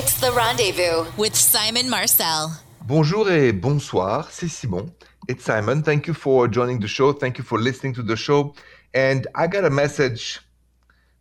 It's 0.00 0.20
The 0.20 0.30
Rendezvous 0.30 1.10
with 1.16 1.34
Simon 1.34 1.90
Marcel. 1.90 2.52
Bonjour 2.86 3.28
et 3.28 3.50
bonsoir, 3.50 4.30
c'est 4.30 4.46
Simon. 4.46 4.92
It's 5.26 5.42
Simon. 5.42 5.82
Thank 5.82 6.06
you 6.06 6.14
for 6.14 6.46
joining 6.46 6.78
the 6.78 6.86
show. 6.86 7.12
Thank 7.12 7.36
you 7.36 7.42
for 7.42 7.58
listening 7.58 7.94
to 7.94 8.04
the 8.04 8.14
show. 8.14 8.54
And 8.94 9.26
I 9.34 9.48
got 9.48 9.64
a 9.64 9.70
message 9.70 10.38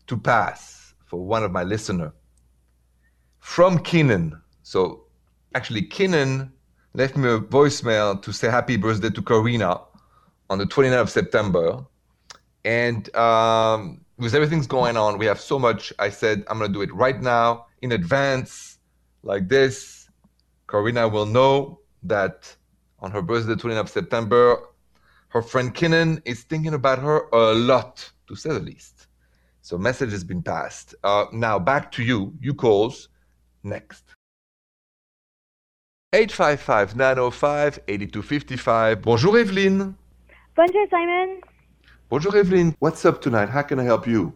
to 0.06 0.16
pass 0.16 0.94
for 1.08 1.26
one 1.26 1.44
of 1.44 1.52
my 1.52 1.64
listeners 1.64 2.12
from 3.40 3.80
Keenan. 3.80 4.40
So 4.62 5.06
actually, 5.56 5.82
Keenan 5.82 6.54
left 6.94 7.18
me 7.18 7.30
a 7.30 7.40
voicemail 7.40 8.22
to 8.22 8.32
say 8.32 8.48
happy 8.48 8.78
birthday 8.78 9.10
to 9.10 9.22
Karina 9.24 9.82
on 10.52 10.60
the 10.60 10.68
29th 10.68 11.02
of 11.02 11.10
September. 11.10 11.84
And 12.64 13.10
um, 13.16 14.06
with 14.20 14.36
everything's 14.36 14.68
going 14.68 14.98
on, 14.98 15.18
we 15.18 15.26
have 15.26 15.40
so 15.40 15.58
much. 15.58 15.92
I 15.98 16.12
said, 16.12 16.44
I'm 16.48 16.60
going 16.60 16.72
to 16.72 16.78
do 16.78 16.84
it 16.84 16.94
right 16.94 17.20
now 17.20 17.67
in 17.82 17.92
advance, 17.92 18.80
like 19.24 19.48
this. 19.48 20.10
Karina 20.68 21.08
will 21.08 21.26
know 21.26 21.80
that 22.04 22.56
on 23.00 23.12
her 23.12 23.22
birthday, 23.22 23.54
29th 23.54 23.80
of 23.80 23.90
September, 23.90 24.58
her 25.30 25.42
friend 25.42 25.74
Keenan 25.74 26.22
is 26.26 26.44
thinking 26.44 26.74
about 26.74 27.00
her 27.00 27.28
a 27.32 27.54
lot, 27.54 28.12
to 28.28 28.36
say 28.36 28.50
the 28.50 28.60
least. 28.60 29.08
So 29.62 29.78
message 29.78 30.12
has 30.12 30.24
been 30.24 30.42
passed. 30.42 30.96
Uh, 31.04 31.26
now 31.32 31.60
back 31.60 31.92
to 31.94 32.04
you. 32.04 32.34
You 32.40 32.54
calls 32.54 33.10
next. 33.64 34.04
855-905-8255. 36.14 39.02
Bonjour 39.02 39.38
Evelyn. 39.38 39.96
Bonjour 40.56 40.88
Simon. 40.90 41.42
Bonjour 42.10 42.38
Evelyn. 42.38 42.74
What's 42.80 43.04
up 43.04 43.22
tonight? 43.22 43.50
How 43.50 43.62
can 43.62 43.80
I 43.80 43.84
help 43.84 44.08
you? 44.08 44.34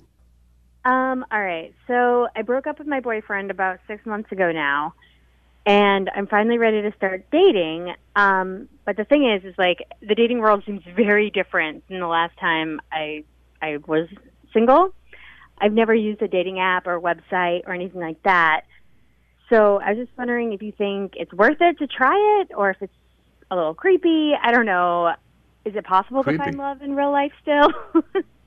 Um, 0.83 1.25
all 1.31 1.41
right. 1.41 1.73
So 1.87 2.27
I 2.35 2.41
broke 2.41 2.65
up 2.65 2.79
with 2.79 2.87
my 2.87 2.99
boyfriend 2.99 3.51
about 3.51 3.79
six 3.87 4.05
months 4.05 4.31
ago 4.31 4.51
now, 4.51 4.95
and 5.65 6.09
I'm 6.15 6.27
finally 6.27 6.57
ready 6.57 6.81
to 6.81 6.91
start 6.97 7.25
dating. 7.31 7.93
Um, 8.15 8.67
but 8.85 8.97
the 8.97 9.03
thing 9.03 9.29
is, 9.29 9.43
is 9.43 9.53
like 9.57 9.87
the 10.01 10.15
dating 10.15 10.39
world 10.39 10.63
seems 10.65 10.81
very 10.95 11.29
different 11.29 11.87
than 11.87 11.99
the 11.99 12.07
last 12.07 12.37
time 12.39 12.81
I 12.91 13.23
I 13.61 13.77
was 13.85 14.07
single. 14.53 14.93
I've 15.59 15.73
never 15.73 15.93
used 15.93 16.21
a 16.23 16.27
dating 16.27 16.59
app 16.59 16.87
or 16.87 16.99
website 16.99 17.67
or 17.67 17.73
anything 17.73 18.01
like 18.01 18.21
that. 18.23 18.61
So 19.49 19.79
I 19.79 19.93
was 19.93 20.07
just 20.07 20.17
wondering 20.17 20.53
if 20.53 20.63
you 20.63 20.71
think 20.71 21.13
it's 21.15 21.31
worth 21.31 21.57
it 21.59 21.77
to 21.77 21.85
try 21.85 22.41
it, 22.41 22.51
or 22.55 22.71
if 22.71 22.77
it's 22.81 22.93
a 23.51 23.55
little 23.55 23.75
creepy. 23.75 24.31
I 24.41 24.51
don't 24.51 24.65
know. 24.65 25.13
Is 25.63 25.75
it 25.75 25.85
possible 25.85 26.23
Creepy. 26.23 26.39
to 26.39 26.43
find 26.43 26.57
love 26.57 26.81
in 26.81 26.95
real 26.95 27.11
life 27.11 27.33
still? 27.43 27.69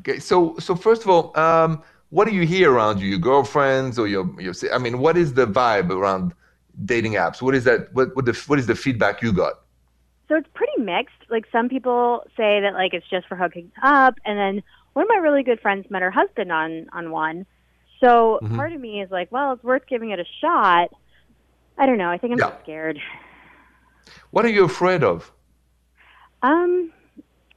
Okay, 0.00 0.18
so 0.18 0.56
so 0.58 0.74
first 0.74 1.02
of 1.02 1.08
all, 1.08 1.36
um, 1.38 1.82
what 2.10 2.26
do 2.28 2.34
you 2.34 2.46
hear 2.46 2.72
around 2.72 3.00
you? 3.00 3.06
Your 3.08 3.18
girlfriends 3.18 3.98
or 3.98 4.08
your 4.08 4.28
your? 4.40 4.54
I 4.72 4.78
mean, 4.78 4.98
what 4.98 5.16
is 5.16 5.34
the 5.34 5.46
vibe 5.46 5.90
around 5.90 6.34
dating 6.84 7.12
apps? 7.12 7.40
What 7.40 7.54
is 7.54 7.64
that? 7.64 7.92
What 7.92 8.14
what 8.16 8.24
the 8.24 8.32
what 8.46 8.58
is 8.58 8.66
the 8.66 8.74
feedback 8.74 9.22
you 9.22 9.32
got? 9.32 9.54
So 10.28 10.34
it's 10.34 10.48
pretty 10.54 10.82
mixed. 10.82 11.30
Like 11.30 11.44
some 11.52 11.68
people 11.68 12.22
say 12.36 12.60
that 12.60 12.74
like 12.74 12.94
it's 12.94 13.08
just 13.08 13.28
for 13.28 13.36
hooking 13.36 13.70
up, 13.82 14.14
and 14.24 14.38
then 14.38 14.62
one 14.94 15.04
of 15.04 15.08
my 15.08 15.16
really 15.16 15.42
good 15.42 15.60
friends 15.60 15.86
met 15.90 16.02
her 16.02 16.10
husband 16.10 16.50
on 16.50 16.88
on 16.92 17.10
one. 17.10 17.46
So 18.02 18.40
Mhm. 18.42 18.56
part 18.56 18.72
of 18.72 18.80
me 18.80 19.02
is 19.02 19.10
like, 19.10 19.30
well, 19.32 19.52
it's 19.52 19.64
worth 19.64 19.82
giving 19.88 20.10
it 20.10 20.18
a 20.20 20.24
shot. 20.40 20.90
I 21.78 21.86
don't 21.86 21.98
know. 21.98 22.10
I 22.10 22.18
think 22.18 22.32
I'm 22.32 22.38
Yeah. 22.38 22.52
scared. 22.62 22.98
What 24.30 24.44
are 24.44 24.48
you 24.50 24.64
afraid 24.64 25.02
of? 25.02 25.32
Um, 26.42 26.92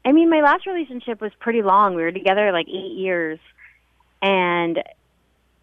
I 0.10 0.12
mean, 0.12 0.32
my 0.32 0.42
last 0.42 0.66
relationship 0.66 1.22
was 1.22 1.32
pretty 1.40 1.62
long. 1.62 1.94
We 1.94 2.02
were 2.02 2.12
together 2.12 2.52
like 2.52 2.68
eight 2.68 2.98
years, 2.98 3.38
and 4.24 4.82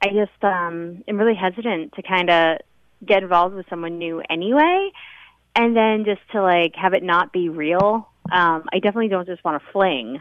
I 0.00 0.06
just 0.10 0.44
um 0.44 1.02
am 1.08 1.18
really 1.18 1.34
hesitant 1.34 1.94
to 1.94 2.02
kind 2.02 2.30
of 2.30 2.58
get 3.04 3.24
involved 3.24 3.56
with 3.56 3.66
someone 3.68 3.98
new 3.98 4.22
anyway, 4.30 4.92
and 5.56 5.76
then 5.76 6.04
just 6.04 6.20
to 6.30 6.42
like 6.42 6.76
have 6.76 6.94
it 6.94 7.02
not 7.02 7.32
be 7.32 7.48
real. 7.48 8.08
Um, 8.30 8.68
I 8.72 8.78
definitely 8.78 9.08
don't 9.08 9.26
just 9.26 9.42
want 9.44 9.60
to 9.60 9.72
fling, 9.72 10.20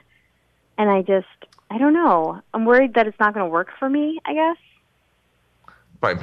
and 0.80 0.90
I 0.90 1.03
just 1.03 1.28
I 1.69 1.78
don't 1.78 1.94
know. 1.94 2.41
I'm 2.52 2.66
worried 2.66 2.96
that 2.96 3.06
it's 3.06 3.19
not 3.19 3.35
going 3.35 3.46
to 3.46 3.52
work 3.52 3.69
for 3.78 3.88
me. 3.88 4.19
I 4.25 4.34
guess. 4.34 4.58
Right. 6.02 6.18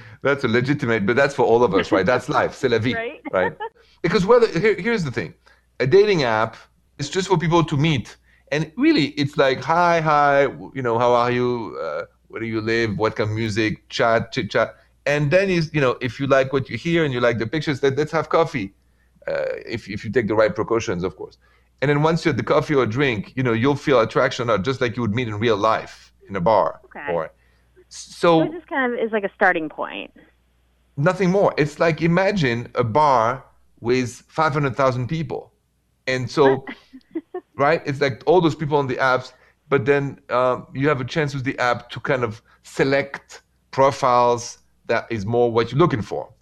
that's 0.22 0.44
a 0.44 0.48
legitimate, 0.48 1.04
but 1.04 1.16
that's 1.16 1.34
for 1.34 1.42
all 1.44 1.62
of 1.62 1.74
us, 1.74 1.92
right? 1.92 2.06
That's 2.06 2.30
life. 2.30 2.54
C'est 2.54 2.70
la 2.70 2.78
vie, 2.78 2.94
Right. 2.94 3.20
right? 3.32 3.56
Because 4.00 4.24
whether 4.24 4.46
here, 4.58 4.76
here's 4.80 5.04
the 5.04 5.10
thing, 5.10 5.34
a 5.78 5.86
dating 5.86 6.22
app 6.22 6.56
is 6.98 7.10
just 7.10 7.28
for 7.28 7.38
people 7.38 7.64
to 7.64 7.76
meet, 7.76 8.16
and 8.50 8.70
really, 8.76 9.06
it's 9.20 9.36
like 9.36 9.62
hi, 9.62 10.00
hi, 10.00 10.42
you 10.74 10.82
know, 10.82 10.98
how 10.98 11.12
are 11.12 11.30
you? 11.30 11.78
Uh, 11.82 12.04
where 12.28 12.40
do 12.40 12.46
you 12.46 12.60
live? 12.60 12.98
What 12.98 13.16
kind 13.16 13.30
of 13.30 13.36
music? 13.36 13.88
Chat, 13.88 14.32
chit 14.32 14.50
chat, 14.50 14.76
and 15.06 15.30
then 15.30 15.50
is 15.50 15.72
you 15.74 15.80
know, 15.80 15.96
if 16.00 16.18
you 16.20 16.26
like 16.26 16.52
what 16.52 16.68
you 16.68 16.76
hear 16.76 17.04
and 17.04 17.12
you 17.12 17.20
like 17.20 17.38
the 17.38 17.46
pictures, 17.46 17.80
then 17.80 17.94
let's 17.96 18.12
have 18.12 18.28
coffee. 18.28 18.74
Uh, 19.26 19.44
if 19.66 19.88
if 19.88 20.04
you 20.04 20.10
take 20.10 20.28
the 20.28 20.34
right 20.34 20.54
precautions, 20.54 21.04
of 21.04 21.16
course. 21.16 21.38
And 21.80 21.88
then 21.90 22.02
once 22.02 22.24
you're 22.24 22.30
at 22.32 22.36
the 22.36 22.44
coffee 22.44 22.74
or 22.76 22.86
drink, 22.86 23.32
you 23.36 23.42
know, 23.42 23.52
you'll 23.52 23.74
feel 23.76 24.00
attraction, 24.00 24.44
or 24.48 24.56
not 24.56 24.64
just 24.64 24.80
like 24.80 24.96
you 24.96 25.02
would 25.02 25.14
meet 25.14 25.28
in 25.28 25.34
real 25.38 25.56
life 25.56 26.12
in 26.28 26.36
a 26.36 26.40
bar, 26.40 26.80
Okay. 26.84 27.12
or 27.12 27.30
So 27.88 28.42
so 28.42 28.42
it 28.42 28.52
just 28.52 28.66
kind 28.68 28.92
of 28.92 28.98
is 28.98 29.12
like 29.12 29.24
a 29.24 29.30
starting 29.34 29.68
point. 29.68 30.12
nothing 30.96 31.30
more. 31.30 31.52
It's 31.58 31.78
like 31.80 32.02
imagine 32.02 32.70
a 32.74 32.84
bar 32.84 33.44
with 33.80 34.22
500,000 34.28 35.08
people. 35.08 35.51
And 36.06 36.30
so, 36.30 36.64
right, 37.56 37.82
it's 37.86 38.00
like 38.00 38.22
all 38.26 38.40
those 38.40 38.54
people 38.54 38.76
on 38.76 38.86
the 38.86 38.96
apps, 38.96 39.32
but 39.68 39.84
then 39.84 40.20
um, 40.30 40.66
you 40.74 40.88
have 40.88 41.00
a 41.00 41.04
chance 41.04 41.34
with 41.34 41.44
the 41.44 41.58
app 41.58 41.90
to 41.90 42.00
kind 42.00 42.24
of 42.24 42.42
select 42.62 43.42
profiles 43.70 44.58
that 44.86 45.06
is 45.10 45.24
more 45.24 45.50
what 45.50 45.70
you're 45.70 45.78
looking 45.78 46.02
for. 46.02 46.32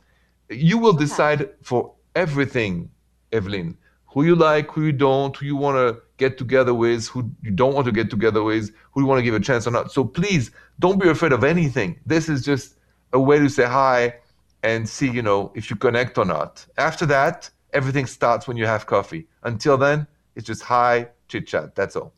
You 0.49 0.79
will 0.79 0.93
decide 0.93 1.49
for 1.63 1.95
everything, 2.17 2.91
Evelyn, 3.33 3.77
who 4.07 4.25
you 4.25 4.35
like, 4.35 4.71
who 4.73 4.83
you 4.87 4.93
don't, 4.93 5.37
who 5.37 5.47
you 5.47 5.57
want 5.57 5.77
to 5.77 6.03
get 6.17 6.37
together 6.37 6.75
with, 6.75 7.07
who 7.09 7.31
you 7.43 7.51
don't 7.51 7.75
want 7.75 7.87
to 7.87 7.93
get 7.93 8.11
together 8.11 8.43
with, 8.43 8.73
who 8.91 9.01
you 9.01 9.07
want 9.07 9.19
to 9.21 9.23
give 9.23 9.35
a 9.35 9.41
chance 9.41 9.67
or 9.67 9.71
not. 9.71 9.93
So 9.93 10.05
please 10.05 10.51
don't 10.81 11.01
be 11.01 11.09
afraid 11.09 11.33
of 11.33 11.45
anything. 11.45 11.99
This 12.05 12.29
is 12.29 12.45
just 12.45 12.77
a 13.13 13.21
way 13.21 13.39
to 13.39 13.49
say 13.49 13.67
hi 13.67 14.15
and 14.63 14.89
see, 14.89 15.09
you 15.09 15.23
know, 15.23 15.53
if 15.55 15.71
you 15.71 15.77
connect 15.77 16.19
or 16.19 16.25
not. 16.25 16.67
After 16.77 17.07
that, 17.07 17.49
everything 17.73 18.07
starts 18.07 18.47
when 18.49 18.57
you 18.57 18.67
have 18.67 18.87
coffee. 18.87 19.27
Until 19.43 19.77
then, 19.77 20.07
it's 20.35 20.47
just 20.47 20.63
hi, 20.63 21.09
chit 21.29 21.47
chat. 21.47 21.75
That's 21.75 21.97
all. 21.97 22.13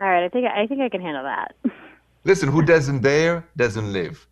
All 0.00 0.08
right, 0.08 0.24
I 0.24 0.28
think 0.28 0.46
I 0.46 0.66
think 0.66 0.80
I 0.80 0.88
can 0.88 1.00
handle 1.00 1.22
that. 1.24 1.54
Listen, 2.24 2.48
who 2.48 2.62
doesn't 2.62 3.02
dare 3.02 3.46
doesn't 3.56 3.92
live. 3.92 4.26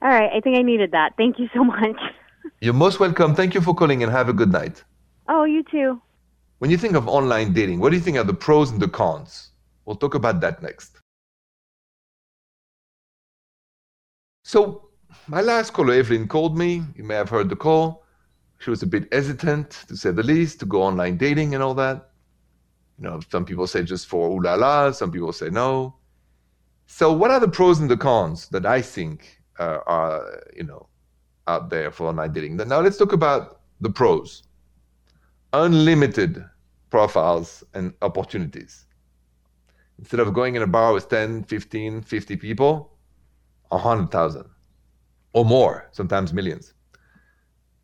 All 0.00 0.08
right, 0.08 0.30
I 0.32 0.40
think 0.40 0.58
I 0.58 0.62
needed 0.62 0.90
that. 0.92 1.14
Thank 1.16 1.38
you 1.38 1.48
so 1.54 1.62
much. 1.62 1.96
You're 2.60 2.74
most 2.74 2.98
welcome. 2.98 3.34
Thank 3.34 3.54
you 3.54 3.60
for 3.60 3.74
calling 3.74 4.02
and 4.02 4.10
have 4.10 4.28
a 4.28 4.32
good 4.32 4.50
night. 4.50 4.82
Oh, 5.28 5.44
you 5.44 5.62
too. 5.70 6.00
When 6.58 6.70
you 6.70 6.76
think 6.76 6.94
of 6.94 7.08
online 7.08 7.52
dating, 7.52 7.80
what 7.80 7.90
do 7.90 7.96
you 7.96 8.02
think 8.02 8.16
are 8.16 8.24
the 8.24 8.34
pros 8.34 8.70
and 8.70 8.80
the 8.80 8.88
cons? 8.88 9.50
We'll 9.84 9.96
talk 9.96 10.14
about 10.14 10.40
that 10.40 10.62
next. 10.62 10.98
So, 14.44 14.88
my 15.26 15.40
last 15.40 15.72
caller, 15.72 15.94
Evelyn, 15.94 16.26
called 16.28 16.58
me. 16.58 16.82
You 16.96 17.04
may 17.04 17.14
have 17.14 17.28
heard 17.28 17.48
the 17.48 17.56
call. 17.56 18.01
She 18.62 18.70
was 18.70 18.82
a 18.82 18.86
bit 18.86 19.12
hesitant, 19.12 19.70
to 19.88 19.96
say 19.96 20.12
the 20.12 20.22
least, 20.22 20.60
to 20.60 20.66
go 20.66 20.82
online 20.82 21.16
dating 21.16 21.54
and 21.54 21.62
all 21.62 21.74
that. 21.74 22.10
You 22.96 23.04
know, 23.04 23.20
some 23.28 23.44
people 23.44 23.66
say 23.66 23.82
just 23.82 24.06
for 24.06 24.30
ooh 24.30 24.40
la 24.40 24.54
la, 24.54 24.92
some 24.92 25.10
people 25.10 25.32
say 25.32 25.50
no. 25.50 25.96
So, 26.86 27.12
what 27.12 27.32
are 27.32 27.40
the 27.40 27.48
pros 27.48 27.80
and 27.80 27.90
the 27.90 27.96
cons 27.96 28.48
that 28.50 28.64
I 28.64 28.80
think 28.80 29.40
uh, 29.58 29.78
are, 29.86 30.44
you 30.56 30.62
know, 30.62 30.88
out 31.48 31.70
there 31.70 31.90
for 31.90 32.06
online 32.06 32.32
dating? 32.32 32.56
Now, 32.56 32.80
let's 32.80 32.96
talk 32.96 33.12
about 33.12 33.62
the 33.80 33.90
pros 33.90 34.44
unlimited 35.52 36.44
profiles 36.88 37.64
and 37.74 37.92
opportunities. 38.00 38.86
Instead 39.98 40.20
of 40.20 40.32
going 40.34 40.54
in 40.54 40.62
a 40.62 40.66
bar 40.66 40.92
with 40.92 41.08
10, 41.08 41.44
15, 41.44 42.02
50 42.02 42.36
people, 42.36 42.96
100,000 43.68 44.44
or 45.32 45.44
more, 45.44 45.88
sometimes 45.92 46.32
millions. 46.32 46.74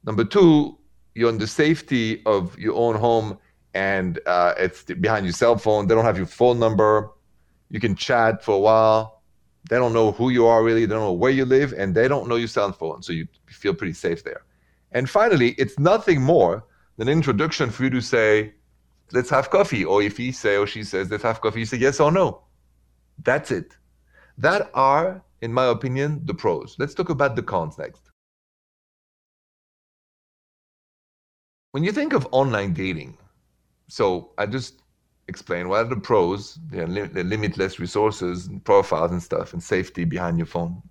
Number 0.05 0.25
two, 0.25 0.79
you're 1.15 1.31
in 1.31 1.39
the 1.39 1.47
safety 1.47 2.23
of 2.27 2.59
your 2.59 2.75
own 2.75 2.97
home 2.97 3.39
and 3.75 4.19
uh, 4.27 4.55
it's 4.57 4.85
behind 4.85 5.27
your 5.27 5.33
cell 5.33 5.57
phone. 5.57 5.87
They 5.87 5.95
don't 5.95 6.05
have 6.05 6.17
your 6.17 6.27
phone 6.27 6.59
number. 6.59 7.11
You 7.71 7.81
can 7.81 7.95
chat 7.95 8.45
for 8.45 8.55
a 8.55 8.59
while. 8.59 9.23
They 9.69 9.77
don't 9.77 9.93
know 9.93 10.13
who 10.13 10.31
you 10.31 10.47
are 10.47 10.63
really. 10.63 10.87
They 10.87 10.95
don't 10.95 11.05
know 11.05 11.13
where 11.13 11.31
you 11.31 11.45
live 11.45 11.73
and 11.73 11.95
they 11.95 12.09
don't 12.09 12.29
know 12.29 12.37
your 12.37 12.49
cell 12.49 12.73
phone. 12.73 13.03
So 13.03 13.13
you 13.13 13.27
feel 13.47 13.75
pretty 13.75 13.93
safe 13.93 14.25
there. 14.25 14.43
And 14.93 15.09
finally, 15.11 15.51
it's 15.59 15.79
nothing 15.79 16.23
more 16.23 16.65
than 16.97 17.09
an 17.09 17.13
introduction 17.13 17.71
for 17.71 17.85
you 17.85 17.91
to 17.91 18.01
say, 18.01 18.55
let's 19.13 19.31
have 19.31 19.51
coffee. 19.51 19.85
Or 19.85 20.03
if 20.03 20.17
he 20.17 20.33
say 20.33 20.57
or 20.57 20.67
she 20.67 20.85
says, 20.85 21.11
let's 21.11 21.23
have 21.23 21.41
coffee, 21.41 21.61
you 21.61 21.67
say 21.67 21.77
yes 21.77 22.01
or 22.01 22.11
no. 22.11 22.43
That's 23.23 23.51
it. 23.51 23.77
That 24.39 24.71
are, 24.73 25.23
in 25.43 25.53
my 25.53 25.67
opinion, 25.67 26.23
the 26.25 26.35
pros. 26.35 26.77
Let's 26.79 26.95
talk 26.95 27.11
about 27.11 27.37
the 27.37 27.43
cons 27.43 27.77
next. 27.77 28.11
When 31.79 31.85
you 31.85 31.93
think 31.93 32.13
of 32.13 32.27
online 32.33 32.73
dating, 32.73 33.17
so 33.87 34.33
I 34.37 34.47
just 34.47 34.83
explain 35.29 35.69
what 35.69 35.87
are 35.87 35.89
the 35.89 36.01
pros, 36.01 36.59
the, 36.73 36.87
the 37.13 37.23
limitless 37.23 37.79
resources 37.79 38.49
and 38.49 38.65
profiles 38.65 39.13
and 39.13 39.23
stuff, 39.23 39.53
and 39.53 39.63
safety 39.63 40.05
behind 40.05 40.39
your 40.39 40.49
phone. 40.49 40.83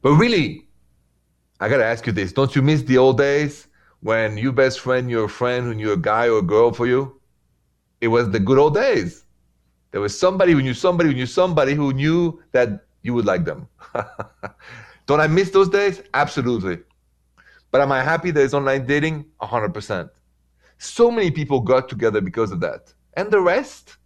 But 0.00 0.12
really, 0.12 0.68
I 1.60 1.68
gotta 1.68 1.84
ask 1.84 2.06
you 2.06 2.14
this: 2.14 2.32
Don't 2.32 2.56
you 2.56 2.62
miss 2.62 2.80
the 2.80 2.96
old 2.96 3.18
days 3.18 3.68
when 4.00 4.38
your 4.38 4.52
best 4.52 4.80
friend, 4.80 5.10
your 5.10 5.28
friend, 5.28 5.68
when 5.68 5.78
you're 5.78 6.00
a 6.00 6.06
guy 6.12 6.28
or 6.28 6.38
a 6.38 6.48
girl 6.54 6.72
for 6.72 6.86
you? 6.86 7.20
It 8.00 8.08
was 8.08 8.30
the 8.30 8.40
good 8.40 8.56
old 8.56 8.72
days. 8.72 9.26
There 9.90 10.00
was 10.00 10.18
somebody 10.18 10.52
who 10.52 10.62
knew 10.62 10.72
somebody 10.72 11.10
who 11.10 11.14
knew 11.14 11.26
somebody 11.26 11.74
who 11.74 11.92
knew 11.92 12.42
that 12.52 12.86
you 13.02 13.12
would 13.12 13.26
like 13.26 13.44
them. 13.44 13.68
Don't 15.06 15.20
I 15.20 15.26
miss 15.26 15.50
those 15.50 15.68
days? 15.68 16.02
Absolutely. 16.14 16.78
But 17.72 17.80
am 17.80 17.90
I 17.90 18.02
happy 18.02 18.30
there's 18.30 18.54
online 18.54 18.86
dating? 18.86 19.24
100%. 19.40 20.10
So 20.78 21.10
many 21.10 21.30
people 21.30 21.58
got 21.60 21.88
together 21.88 22.20
because 22.20 22.52
of 22.52 22.60
that. 22.60 22.92
And 23.14 23.30
the 23.30 23.40
rest, 23.40 23.96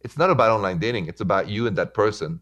it's 0.00 0.18
not 0.18 0.28
about 0.28 0.50
online 0.50 0.78
dating, 0.78 1.06
it's 1.06 1.20
about 1.20 1.48
you 1.48 1.66
and 1.68 1.76
that 1.76 1.94
person. 1.94 2.40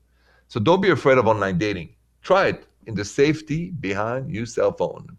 So 0.49 0.59
don't 0.59 0.81
be 0.81 0.91
afraid 0.91 1.19
of 1.19 1.27
online 1.27 1.59
dating. 1.59 1.91
Try 2.23 2.49
it 2.49 2.67
in 2.87 2.94
the 2.94 3.05
safety 3.05 3.71
behind 3.71 4.31
your 4.31 4.47
cell 4.47 4.73
phone. 4.73 5.17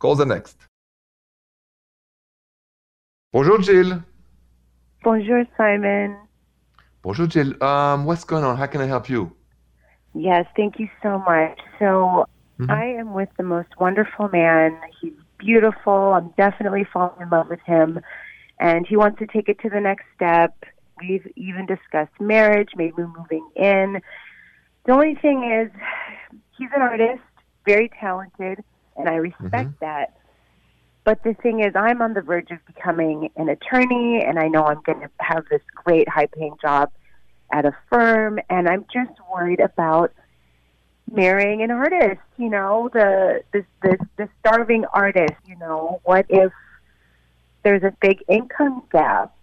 Call 0.00 0.16
the 0.16 0.26
next. 0.26 0.58
Bonjour, 3.32 3.58
Jill. 3.58 4.02
Bonjour, 5.02 5.44
Simon. 5.56 6.16
Bonjour, 7.02 7.26
Jill. 7.26 7.62
Um, 7.62 8.04
what's 8.04 8.24
going 8.24 8.44
on? 8.44 8.56
How 8.56 8.66
can 8.66 8.80
I 8.80 8.86
help 8.86 9.08
you? 9.08 9.32
Yes, 10.14 10.46
thank 10.56 10.78
you 10.78 10.88
so 11.02 11.18
much. 11.18 11.58
So, 11.78 12.26
mm-hmm. 12.58 12.70
I 12.70 12.84
am 12.86 13.12
with 13.12 13.28
the 13.36 13.42
most 13.42 13.68
wonderful 13.78 14.28
man. 14.28 14.78
He's 15.00 15.12
beautiful. 15.38 16.12
I'm 16.14 16.30
definitely 16.36 16.86
falling 16.92 17.20
in 17.20 17.30
love 17.30 17.48
with 17.48 17.60
him. 17.60 18.00
And 18.60 18.86
he 18.86 18.96
wants 18.96 19.18
to 19.18 19.26
take 19.26 19.48
it 19.48 19.58
to 19.60 19.70
the 19.70 19.80
next 19.80 20.04
step. 20.14 20.54
We've 21.00 21.26
even 21.36 21.66
discussed 21.66 22.12
marriage, 22.20 22.70
maybe 22.76 23.02
moving 23.02 23.48
in. 23.56 24.00
The 24.86 24.92
only 24.92 25.16
thing 25.16 25.44
is, 25.50 25.70
he's 26.56 26.68
an 26.74 26.82
artist, 26.82 27.22
very 27.66 27.90
talented, 28.00 28.62
and 28.96 29.08
I 29.08 29.14
respect 29.14 29.52
mm-hmm. 29.52 29.84
that. 29.84 30.16
But 31.04 31.22
the 31.22 31.34
thing 31.34 31.60
is, 31.60 31.74
I'm 31.74 32.00
on 32.00 32.14
the 32.14 32.22
verge 32.22 32.50
of 32.50 32.64
becoming 32.66 33.30
an 33.36 33.48
attorney, 33.48 34.22
and 34.24 34.38
I 34.38 34.48
know 34.48 34.64
I'm 34.64 34.80
going 34.82 35.00
to 35.00 35.10
have 35.20 35.44
this 35.50 35.60
great 35.74 36.08
high 36.08 36.26
paying 36.26 36.56
job 36.62 36.90
at 37.52 37.66
a 37.66 37.76
firm, 37.90 38.38
and 38.48 38.68
I'm 38.68 38.86
just 38.92 39.12
worried 39.32 39.60
about 39.60 40.12
marrying 41.10 41.62
an 41.62 41.70
artist, 41.70 42.20
you 42.36 42.48
know, 42.48 42.90
the 42.92 43.42
the 43.52 43.64
the, 43.82 43.98
the 44.16 44.28
starving 44.40 44.84
artist, 44.92 45.34
you 45.46 45.56
know, 45.56 46.00
what 46.04 46.26
if 46.28 46.52
there's 47.62 47.82
a 47.82 47.92
big 48.00 48.22
income 48.28 48.82
gap? 48.92 49.34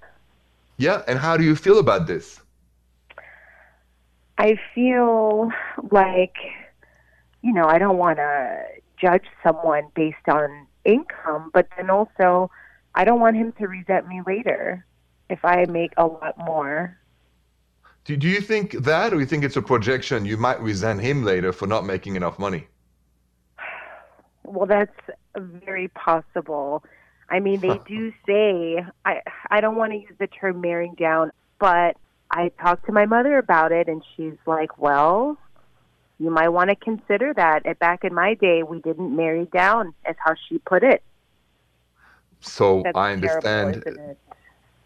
Yeah, 0.78 1.04
and 1.08 1.20
how 1.20 1.38
do 1.38 1.44
you 1.44 1.56
feel 1.56 1.80
about 1.80 2.08
this? 2.08 2.40
I 4.38 4.58
feel 4.74 5.52
like 5.92 6.36
you 7.42 7.54
know, 7.54 7.66
I 7.66 7.78
don't 7.78 7.98
want 7.98 8.18
to 8.18 8.64
judge 9.00 9.26
someone 9.44 9.84
based 9.96 10.28
on 10.28 10.68
income, 10.86 11.52
but 11.54 11.68
then 11.78 11.90
also 11.90 12.52
I 12.94 13.04
don't 13.04 13.20
want 13.20 13.36
him 13.36 13.52
to 13.54 13.68
resent 13.68 14.08
me 14.08 14.22
later 14.26 14.86
if 15.30 15.44
I 15.44 15.66
make 15.66 15.94
a 15.98 16.06
lot 16.06 16.38
more. 16.38 16.98
Do, 18.06 18.18
do 18.18 18.28
you 18.28 18.42
think 18.42 18.72
that, 18.72 19.14
or 19.14 19.20
you 19.20 19.26
think 19.26 19.44
it's 19.44 19.58
a 19.58 19.62
projection? 19.62 20.26
You 20.26 20.38
might 20.38 20.60
resent 20.60 21.02
him 21.02 21.24
later 21.24 21.54
for 21.54 21.68
not 21.68 21.86
making 21.86 22.16
enough 22.16 22.40
money. 22.40 22.68
Well, 24.44 24.66
that's 24.66 25.00
very 25.36 25.88
possible. 25.90 26.84
I 27.30 27.40
mean, 27.40 27.62
they 27.62 27.80
do 27.88 28.12
say 28.28 28.84
I 29.06 29.22
I 29.50 29.62
don't 29.62 29.76
want 29.76 29.94
to 29.94 30.00
use 30.00 30.14
the 30.20 30.28
term 30.28 30.60
marrying 30.60 30.96
down, 30.96 31.32
but 31.60 31.96
I 32.30 32.50
talked 32.60 32.86
to 32.88 32.92
my 32.92 33.06
mother 33.06 33.38
about 33.38 33.72
it, 33.72 33.88
and 33.88 34.04
she's 34.16 34.36
like, 34.46 34.78
"Well, 34.78 35.38
you 36.22 36.30
might 36.30 36.50
want 36.50 36.70
to 36.70 36.76
consider 36.76 37.34
that. 37.34 37.80
Back 37.80 38.04
in 38.04 38.14
my 38.14 38.36
day, 38.36 38.62
we 38.62 38.80
didn't 38.80 39.16
marry 39.16 39.46
down, 39.46 39.94
as 40.06 40.16
how 40.20 40.36
she 40.48 40.60
put 40.60 40.84
it. 40.84 41.02
So 42.42 42.82
That's 42.84 42.98
I 42.98 43.14
understand. 43.14 43.84
Terrible, 43.84 44.16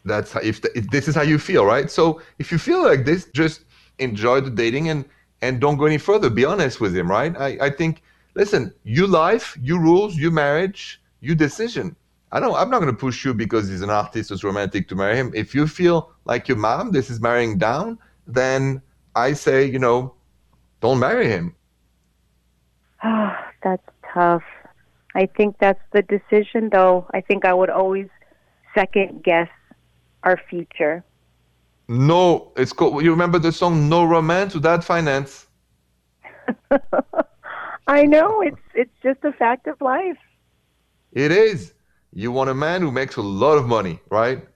That's 0.06 0.32
how, 0.32 0.40
if, 0.42 0.64
if 0.76 0.90
this 0.92 1.08
is 1.08 1.16
how 1.16 1.24
you 1.24 1.40
feel, 1.40 1.66
right? 1.66 1.90
So 1.90 2.22
if 2.40 2.52
you 2.52 2.58
feel 2.58 2.84
like 2.84 3.06
this, 3.06 3.26
just 3.34 3.66
enjoy 4.00 4.42
the 4.42 4.52
dating 4.52 4.90
and 4.90 5.06
and 5.42 5.60
don't 5.60 5.78
go 5.78 5.86
any 5.86 5.98
further. 5.98 6.30
Be 6.30 6.46
honest 6.46 6.80
with 6.80 6.96
him, 6.96 7.10
right? 7.10 7.36
I, 7.38 7.58
I 7.62 7.70
think. 7.70 8.02
Listen, 8.36 8.74
you 8.84 9.08
life, 9.08 9.58
you 9.62 9.80
rules, 9.80 10.18
you 10.18 10.30
marriage, 10.30 11.02
you 11.22 11.36
decision. 11.36 11.96
I 12.34 12.42
don't. 12.42 12.54
I'm 12.54 12.70
not 12.70 12.82
going 12.82 12.94
to 12.94 13.00
push 13.00 13.24
you 13.24 13.34
because 13.34 13.70
he's 13.70 13.82
an 13.82 13.90
artist 13.90 14.30
who's 14.30 14.44
romantic 14.44 14.90
to 14.90 14.96
marry 14.96 15.16
him. 15.16 15.32
If 15.34 15.56
you 15.56 15.68
feel 15.68 16.12
like 16.26 16.50
your 16.50 16.58
mom, 16.58 16.92
this 16.92 17.10
is 17.10 17.22
marrying 17.22 17.58
down, 17.58 17.98
then 18.28 18.82
I 19.16 19.32
say, 19.34 19.66
you 19.66 19.80
know, 19.80 20.14
don't 20.82 21.00
marry 21.00 21.28
him. 21.28 21.56
Oh, 23.04 23.34
that's 23.64 23.88
tough. 24.14 24.44
I 25.16 25.28
think 25.28 25.56
that's 25.60 25.82
the 25.94 26.02
decision, 26.02 26.70
though. 26.74 27.08
I 27.14 27.22
think 27.22 27.46
I 27.46 27.54
would 27.54 27.70
always 27.70 28.10
second 28.74 29.24
guess 29.24 29.50
our 30.26 30.40
future. 30.50 31.04
No, 31.88 32.52
it's 32.58 32.74
called. 32.74 33.04
You 33.04 33.12
remember 33.12 33.40
the 33.40 33.52
song 33.52 33.88
"No 33.88 34.04
Romance 34.04 34.54
Without 34.56 34.84
Finance." 34.84 35.46
I 37.88 38.04
know 38.04 38.42
it's 38.42 38.62
it's 38.74 38.92
just 39.04 39.24
a 39.24 39.32
fact 39.32 39.68
of 39.68 39.80
life. 39.80 40.18
It 41.14 41.32
is. 41.32 41.74
You 42.12 42.32
want 42.32 42.50
a 42.50 42.56
man 42.56 42.82
who 42.82 42.92
makes 42.92 43.16
a 43.18 43.22
lot 43.22 43.58
of 43.58 43.68
money, 43.68 44.00
right? 44.10 44.46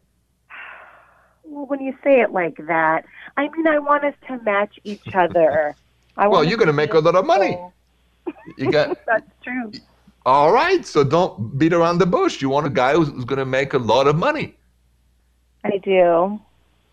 Well, 1.51 1.65
when 1.65 1.81
you 1.81 1.95
say 2.03 2.21
it 2.21 2.31
like 2.31 2.57
that, 2.67 3.05
I 3.35 3.49
mean 3.49 3.65
I 3.67 3.79
want 3.79 4.03
us 4.03 4.13
to 4.27 4.37
match 4.43 4.79
each 4.83 5.15
other. 5.15 5.75
I 6.17 6.27
well, 6.27 6.43
you're 6.43 6.59
going 6.59 6.67
to 6.67 6.73
make 6.73 6.93
a 6.93 6.99
lot 6.99 7.15
of 7.15 7.25
money. 7.25 7.57
You 8.57 8.71
got. 8.71 8.97
That's 9.07 9.31
true. 9.41 9.71
All 10.27 10.51
right, 10.51 10.85
so 10.85 11.03
don't 11.03 11.57
beat 11.57 11.73
around 11.73 11.97
the 11.97 12.05
bush. 12.05 12.39
You 12.39 12.49
want 12.49 12.67
a 12.67 12.69
guy 12.69 12.93
who's, 12.93 13.07
who's 13.07 13.25
going 13.25 13.39
to 13.39 13.45
make 13.45 13.73
a 13.73 13.79
lot 13.79 14.05
of 14.05 14.15
money. 14.15 14.58
I 15.63 15.77
do. 15.77 16.39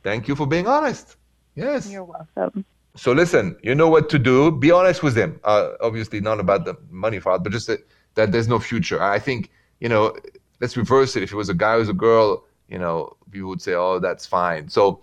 Thank 0.03 0.29
you 0.29 0.37
for 0.37 0.47
being 0.47 0.67
honest. 0.67 1.17
Yes. 1.55 1.91
You're 1.91 2.05
welcome. 2.05 2.65
So 2.97 3.13
listen, 3.13 3.57
you 3.63 3.75
know 3.75 3.89
what 3.89 4.09
to 4.11 4.19
do. 4.19 4.51
Be 4.51 4.71
honest 4.71 5.03
with 5.03 5.17
him. 5.17 5.39
Uh, 5.45 5.73
obviously, 5.81 6.21
not 6.21 6.41
about 6.41 6.65
the 6.65 6.77
money 6.91 7.21
part, 7.21 7.43
but 7.43 7.53
just 7.53 7.67
that, 7.67 7.81
that 8.15 8.33
there's 8.33 8.49
no 8.49 8.59
future. 8.59 9.03
I 9.03 9.19
think 9.19 9.51
you 9.81 9.89
know. 9.89 10.17
Let's 10.59 10.75
reverse 10.75 11.17
it. 11.17 11.23
If 11.23 11.33
it 11.33 11.37
was 11.37 11.51
a 11.51 11.55
guy 11.55 11.77
who's 11.77 11.91
a 11.91 11.93
girl, 11.93 12.47
you 12.69 12.79
know, 12.79 13.15
you 13.31 13.47
would 13.47 13.61
say, 13.61 13.75
"Oh, 13.75 13.99
that's 13.99 14.25
fine." 14.25 14.71
So 14.71 15.03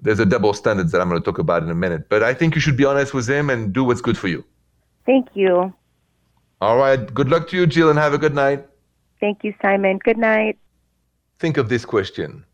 there's 0.00 0.20
a 0.20 0.24
double 0.24 0.54
standards 0.54 0.90
that 0.92 1.02
I'm 1.02 1.10
going 1.10 1.20
to 1.20 1.24
talk 1.24 1.38
about 1.38 1.62
in 1.62 1.68
a 1.68 1.74
minute. 1.74 2.08
But 2.08 2.22
I 2.22 2.32
think 2.32 2.54
you 2.54 2.62
should 2.62 2.78
be 2.78 2.86
honest 2.86 3.12
with 3.12 3.28
him 3.28 3.50
and 3.50 3.74
do 3.74 3.84
what's 3.84 4.00
good 4.00 4.16
for 4.16 4.28
you. 4.28 4.42
Thank 5.04 5.28
you. 5.34 5.74
All 6.62 6.78
right. 6.78 7.12
Good 7.12 7.28
luck 7.28 7.48
to 7.48 7.58
you, 7.58 7.66
Jill, 7.66 7.90
and 7.90 7.98
have 7.98 8.14
a 8.14 8.18
good 8.18 8.34
night. 8.34 8.66
Thank 9.20 9.44
you, 9.44 9.52
Simon. 9.60 9.98
Good 9.98 10.16
night. 10.16 10.58
Think 11.38 11.58
of 11.58 11.68
this 11.68 11.84
question 11.84 12.46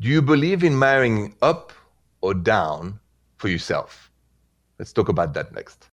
Do 0.00 0.08
you 0.08 0.22
believe 0.22 0.64
in 0.64 0.78
marrying 0.78 1.34
up 1.42 1.72
or 2.22 2.32
down 2.32 2.98
for 3.36 3.48
yourself? 3.48 4.10
Let's 4.78 4.94
talk 4.94 5.10
about 5.10 5.34
that 5.34 5.54
next. 5.54 5.88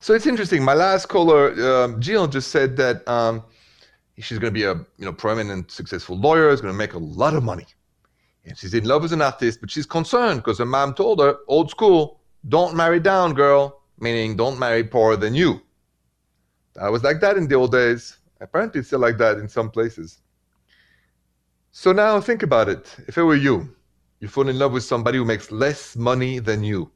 So 0.00 0.14
it's 0.14 0.26
interesting. 0.26 0.62
My 0.62 0.74
last 0.74 1.06
caller, 1.06 1.52
um, 1.68 2.00
Jill, 2.00 2.28
just 2.28 2.52
said 2.52 2.76
that 2.76 3.06
um, 3.08 3.42
she's 4.18 4.38
going 4.38 4.54
to 4.54 4.58
be 4.58 4.64
a 4.64 4.74
you 4.74 5.04
know 5.04 5.12
prominent, 5.12 5.72
successful 5.72 6.16
lawyer. 6.16 6.48
Is 6.50 6.60
going 6.60 6.72
to 6.72 6.78
make 6.78 6.94
a 6.94 6.98
lot 6.98 7.34
of 7.34 7.42
money, 7.42 7.66
and 8.44 8.56
she's 8.56 8.72
in 8.72 8.84
love 8.84 9.02
with 9.02 9.12
an 9.12 9.20
artist, 9.20 9.60
but 9.60 9.70
she's 9.70 9.84
concerned 9.84 10.44
because 10.44 10.58
her 10.58 10.64
mom 10.64 10.94
told 10.94 11.20
her, 11.20 11.38
old 11.48 11.70
school, 11.70 12.20
don't 12.48 12.76
marry 12.76 13.00
down, 13.00 13.34
girl, 13.34 13.82
meaning 13.98 14.36
don't 14.36 14.58
marry 14.60 14.84
poorer 14.84 15.16
than 15.16 15.34
you. 15.34 15.60
I 16.80 16.88
was 16.88 17.02
like 17.02 17.20
that 17.20 17.36
in 17.36 17.48
the 17.48 17.56
old 17.56 17.72
days. 17.72 18.19
Apparently, 18.40 18.80
it's 18.80 18.88
still 18.88 19.00
like 19.00 19.18
that 19.18 19.38
in 19.38 19.48
some 19.48 19.70
places. 19.70 20.20
So 21.72 21.92
now 21.92 22.20
think 22.20 22.42
about 22.42 22.68
it. 22.68 22.96
If 23.06 23.16
it 23.16 23.22
were 23.22 23.36
you, 23.36 23.76
you 24.18 24.28
fall 24.28 24.48
in 24.48 24.58
love 24.58 24.72
with 24.72 24.82
somebody 24.82 25.18
who 25.18 25.24
makes 25.24 25.50
less 25.52 25.96
money 25.96 26.38
than 26.38 26.64
you. 26.64 26.90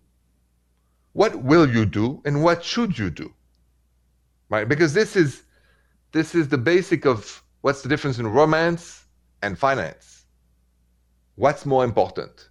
What 1.13 1.43
will 1.43 1.69
you 1.69 1.87
do 1.87 2.21
and 2.25 2.43
what 2.43 2.65
should 2.65 2.99
you 2.99 3.09
do? 3.11 3.33
Right? 4.51 4.69
Because 4.69 4.93
this 4.93 5.17
is 5.17 5.45
this 6.13 6.35
is 6.35 6.49
the 6.49 6.59
basic 6.59 7.07
of 7.07 7.43
what's 7.63 7.83
the 7.83 7.89
difference 7.89 8.19
in 8.19 8.27
romance 8.27 9.07
and 9.43 9.59
finance. 9.59 10.27
What's 11.37 11.67
more 11.67 11.85
important? 11.85 12.51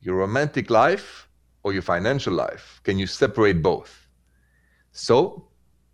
Your 0.00 0.16
romantic 0.16 0.70
life 0.70 1.28
or 1.62 1.72
your 1.72 1.82
financial 1.82 2.32
life? 2.32 2.80
Can 2.84 2.98
you 2.98 3.06
separate 3.06 3.62
both? 3.62 4.08
So, 4.92 5.48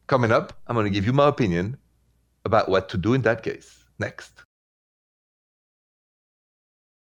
coming 0.06 0.30
up, 0.30 0.52
I'm 0.66 0.76
going 0.76 0.84
to 0.84 0.90
give 0.90 1.06
you 1.06 1.12
my 1.12 1.28
opinion 1.28 1.78
about 2.44 2.68
what 2.68 2.88
to 2.90 2.96
do 2.96 3.14
in 3.14 3.22
that 3.22 3.42
case. 3.42 3.84
Next. 3.98 4.42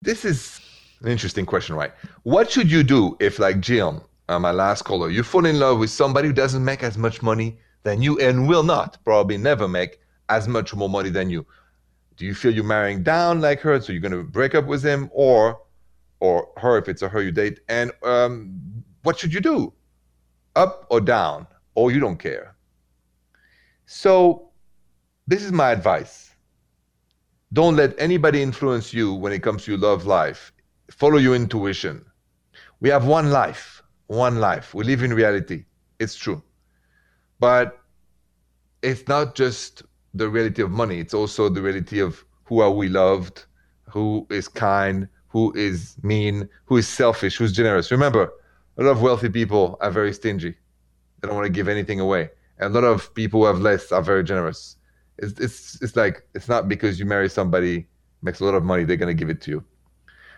This 0.02 0.26
is 0.26 0.62
an 1.02 1.10
interesting 1.10 1.46
question, 1.46 1.76
right? 1.76 1.92
What 2.24 2.52
should 2.52 2.72
you 2.72 2.84
do 2.84 3.18
if, 3.20 3.40
like 3.40 3.60
Jim, 3.60 4.02
uh, 4.28 4.40
my 4.40 4.52
last 4.52 4.84
caller, 4.84 5.10
you 5.10 5.24
fall 5.24 5.46
in 5.46 5.60
love 5.60 5.80
with 5.80 5.90
somebody 5.90 6.28
who 6.28 6.34
doesn't 6.34 6.64
make 6.64 6.84
as 6.84 6.98
much 6.98 7.22
money 7.22 7.58
than 7.84 8.02
you 8.02 8.20
and 8.20 8.48
will 8.48 8.64
not 8.64 8.98
probably 9.04 9.38
never 9.38 9.68
make 9.68 10.00
as 10.30 10.48
much 10.48 10.76
more 10.76 10.90
money 10.90 11.10
than 11.10 11.30
you. 11.30 11.46
Do 12.18 12.26
you 12.26 12.36
feel 12.36 12.54
you're 12.54 12.64
marrying 12.64 13.02
down 13.02 13.42
like 13.42 13.62
her, 13.62 13.80
so 13.82 13.94
you're 13.94 14.02
going 14.02 14.12
to 14.12 14.24
break 14.24 14.54
up 14.54 14.66
with 14.66 14.84
him, 14.84 15.10
or 15.14 15.62
or 16.20 16.50
her 16.58 16.78
if 16.78 16.90
it's 16.90 17.02
a 17.02 17.08
her 17.08 17.22
you 17.22 17.32
date, 17.32 17.62
and 17.70 17.92
um, 18.04 18.60
what 19.04 19.18
should 19.18 19.34
you 19.34 19.40
do? 19.40 19.74
Up 20.56 20.86
or 20.90 21.00
down? 21.00 21.48
Or 21.76 21.92
you 21.92 22.00
don't 22.02 22.18
care? 22.18 22.56
So, 23.86 24.49
this 25.30 25.44
is 25.44 25.52
my 25.52 25.70
advice. 25.70 26.34
Don't 27.54 27.76
let 27.76 27.94
anybody 28.00 28.42
influence 28.42 28.92
you 28.96 29.14
when 29.14 29.32
it 29.32 29.44
comes 29.44 29.64
to 29.64 29.72
your 29.72 29.80
love 29.80 30.08
life. 30.08 30.52
Follow 30.90 31.18
your 31.18 31.36
intuition. 31.36 32.04
We 32.80 32.90
have 32.90 33.06
one 33.06 33.30
life, 33.30 33.84
one 34.08 34.40
life. 34.40 34.74
We 34.74 34.86
live 34.86 35.04
in 35.04 35.14
reality. 35.14 35.66
It's 36.00 36.16
true. 36.16 36.42
But 37.40 37.80
it's 38.82 39.08
not 39.08 39.36
just 39.36 39.84
the 40.16 40.28
reality 40.28 40.64
of 40.64 40.72
money, 40.72 41.00
it's 41.00 41.14
also 41.14 41.48
the 41.48 41.62
reality 41.62 42.00
of 42.00 42.26
who 42.46 42.62
are 42.62 42.72
we 42.72 42.90
loved, 42.90 43.46
who 43.88 44.26
is 44.32 44.48
kind, 44.48 45.08
who 45.28 45.54
is 45.56 45.96
mean, 46.02 46.50
who 46.66 46.78
is 46.78 46.88
selfish, 46.88 47.38
who's 47.38 47.54
generous. 47.54 47.92
Remember, 47.92 48.34
a 48.80 48.84
lot 48.84 48.92
of 48.92 49.04
wealthy 49.04 49.30
people 49.30 49.78
are 49.80 49.92
very 49.92 50.12
stingy. 50.12 50.56
They 51.22 51.28
don't 51.28 51.36
want 51.36 51.46
to 51.46 51.54
give 51.54 51.68
anything 51.68 52.00
away. 52.00 52.32
And 52.58 52.76
a 52.76 52.82
lot 52.82 52.88
of 52.88 53.14
people 53.14 53.42
who 53.42 53.46
have 53.46 53.62
less 53.62 53.92
are 53.92 54.02
very 54.02 54.24
generous. 54.24 54.78
It's, 55.22 55.40
it's, 55.40 55.82
it's 55.82 55.96
like, 55.96 56.24
it's 56.34 56.48
not 56.48 56.68
because 56.68 57.00
you 57.00 57.06
marry 57.06 57.30
somebody 57.30 57.88
makes 58.22 58.40
a 58.40 58.46
lot 58.46 58.56
of 58.56 58.64
money, 58.64 58.84
they're 58.84 58.98
going 58.98 59.16
to 59.16 59.20
give 59.20 59.30
it 59.30 59.42
to 59.42 59.52
you. 59.52 59.64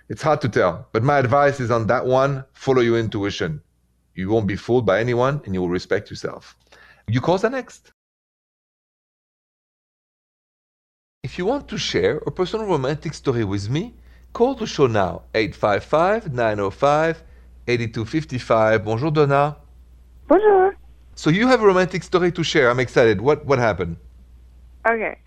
It's 0.09 0.21
hard 0.21 0.41
to 0.41 0.49
tell. 0.49 0.87
But 0.91 1.03
my 1.03 1.17
advice 1.17 1.59
is 1.59 1.71
on 1.71 1.87
that 1.87 2.05
one 2.05 2.43
follow 2.53 2.81
your 2.81 2.99
intuition. 2.99 3.61
You 4.15 4.29
won't 4.29 4.47
be 4.47 4.55
fooled 4.55 4.85
by 4.85 4.99
anyone 4.99 5.41
and 5.45 5.53
you 5.53 5.61
will 5.61 5.69
respect 5.69 6.09
yourself. 6.09 6.55
You 7.07 7.21
call 7.21 7.37
the 7.37 7.49
next. 7.49 7.91
If 11.23 11.37
you 11.37 11.45
want 11.45 11.67
to 11.69 11.77
share 11.77 12.17
a 12.27 12.31
personal 12.31 12.65
romantic 12.65 13.13
story 13.13 13.43
with 13.43 13.69
me, 13.69 13.93
call 14.33 14.55
the 14.55 14.65
show 14.67 14.87
now 14.87 15.23
855 15.33 16.33
905 16.33 17.23
8255. 17.67 18.83
Bonjour, 18.83 19.11
Donna. 19.11 19.57
Bonjour. 20.27 20.75
So 21.15 21.29
you 21.29 21.47
have 21.47 21.61
a 21.61 21.65
romantic 21.65 22.03
story 22.03 22.31
to 22.31 22.43
share. 22.43 22.69
I'm 22.69 22.79
excited. 22.79 23.21
What 23.21 23.45
what 23.45 23.59
happened? 23.59 23.97
Okay. 24.87 25.17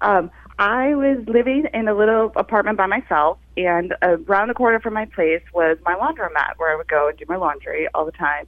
Um, 0.00 0.30
I 0.58 0.94
was 0.94 1.24
living 1.26 1.64
in 1.72 1.88
a 1.88 1.94
little 1.94 2.32
apartment 2.36 2.78
by 2.78 2.86
myself, 2.86 3.38
and 3.56 3.94
around 4.02 4.48
the 4.48 4.54
corner 4.54 4.80
from 4.80 4.94
my 4.94 5.06
place 5.14 5.42
was 5.52 5.78
my 5.84 5.94
laundromat 5.94 6.54
where 6.58 6.72
I 6.72 6.76
would 6.76 6.88
go 6.88 7.08
and 7.08 7.18
do 7.18 7.24
my 7.28 7.36
laundry 7.36 7.88
all 7.94 8.04
the 8.04 8.12
time. 8.12 8.46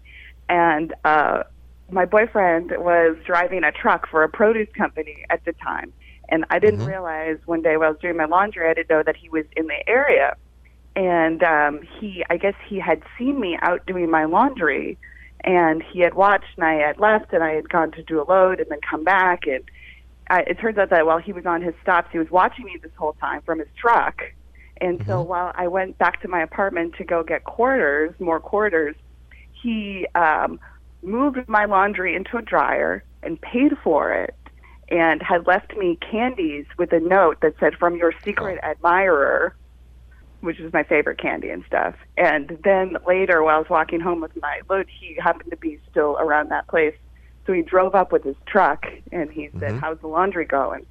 And 0.49 0.95
uh, 1.05 1.43
my 1.91 2.05
boyfriend 2.05 2.73
was 2.79 3.17
driving 3.27 3.65
a 3.65 3.73
truck 3.73 4.09
for 4.09 4.23
a 4.23 4.29
produce 4.29 4.69
company 4.77 5.25
at 5.31 5.45
the 5.45 5.53
time. 5.65 5.93
And 6.29 6.45
I 6.51 6.59
didn't 6.59 6.81
Mhm. 6.81 6.85
realize 6.85 7.39
one 7.47 7.63
day 7.63 7.77
while 7.77 7.89
I 7.89 7.91
was 7.91 8.01
doing 8.01 8.17
my 8.17 8.25
laundry, 8.27 8.69
I 8.69 8.75
didn't 8.75 8.91
know 8.91 9.03
that 9.05 9.17
he 9.17 9.29
was 9.29 9.45
in 9.57 9.67
the 9.67 9.89
area. 9.89 10.35
And 10.95 11.43
um, 11.43 11.81
he, 12.01 12.25
I 12.31 12.37
guess 12.37 12.55
he 12.69 12.79
had 12.79 13.03
seen 13.19 13.41
me 13.41 13.59
out 13.63 13.85
doing 13.87 14.11
my 14.11 14.25
laundry, 14.25 14.99
and 15.45 15.83
he 15.83 16.01
had 16.01 16.15
watched, 16.15 16.57
and 16.57 16.65
I 16.67 16.75
had 16.75 16.99
left, 16.99 17.33
and 17.33 17.45
I 17.45 17.53
had 17.53 17.69
gone 17.69 17.93
to 17.93 18.03
do 18.03 18.21
a 18.21 18.25
load, 18.29 18.61
and 18.61 18.69
then 18.71 18.81
come 18.89 19.05
back, 19.05 19.47
and 19.47 19.63
I, 20.29 20.41
it 20.41 20.59
turns 20.59 20.79
out 20.79 20.91
that 20.91 21.07
while 21.07 21.19
he 21.19 21.33
was 21.33 21.47
on 21.47 21.63
his 21.63 21.75
stops, 21.83 22.09
he 22.13 22.19
was 22.19 22.31
watching 22.31 22.65
me 22.65 22.79
this 22.83 22.93
whole 22.97 23.15
time 23.15 23.43
from 23.43 23.59
his 23.59 23.69
truck. 23.77 24.23
And 24.81 25.03
so 25.07 25.23
while 25.23 25.53
I 25.55 25.69
went 25.69 25.97
back 25.99 26.21
to 26.23 26.29
my 26.29 26.43
apartment 26.43 26.95
to 26.97 27.05
go 27.05 27.23
get 27.23 27.45
quarters, 27.45 28.15
more 28.19 28.41
quarters, 28.41 28.95
he 29.63 30.07
um, 30.15 30.61
moved 31.03 31.49
my 31.49 31.65
laundry 31.65 32.15
into 32.15 32.37
a 32.37 32.43
dryer 32.43 33.03
and 33.23 33.41
paid 33.41 33.73
for 33.83 34.13
it 34.13 34.35
and 34.89 35.23
had 35.23 35.47
left 35.47 35.77
me 35.77 35.99
candies 36.11 36.67
with 36.79 36.93
a 36.93 37.01
note 37.01 37.41
that 37.41 37.55
said, 37.59 37.75
From 37.77 37.97
your 37.97 38.13
secret 38.23 38.59
admirer, 38.63 39.57
which 40.41 40.61
is 40.61 40.73
my 40.73 40.83
favorite 40.85 41.19
candy 41.19 41.49
and 41.51 41.65
stuff. 41.67 41.95
And 42.17 42.59
then 42.63 42.97
later, 43.07 43.43
while 43.43 43.57
I 43.57 43.59
was 43.59 43.71
walking 43.71 44.01
home 44.01 44.21
with 44.21 44.37
my 44.41 44.61
load, 44.69 44.87
he 45.01 45.17
happened 45.21 45.51
to 45.51 45.57
be 45.57 45.81
still 45.91 46.17
around 46.19 46.51
that 46.51 46.69
place. 46.69 46.95
So 47.47 47.53
he 47.53 47.63
drove 47.63 47.95
up 47.95 48.13
with 48.13 48.25
his 48.25 48.37
truck 48.47 48.87
and 49.13 49.31
he 49.31 49.51
said, 49.61 49.75
Mhm. 49.75 49.81
How's 49.81 49.99
the 50.01 50.09
laundry 50.09 50.45
going? 50.45 50.85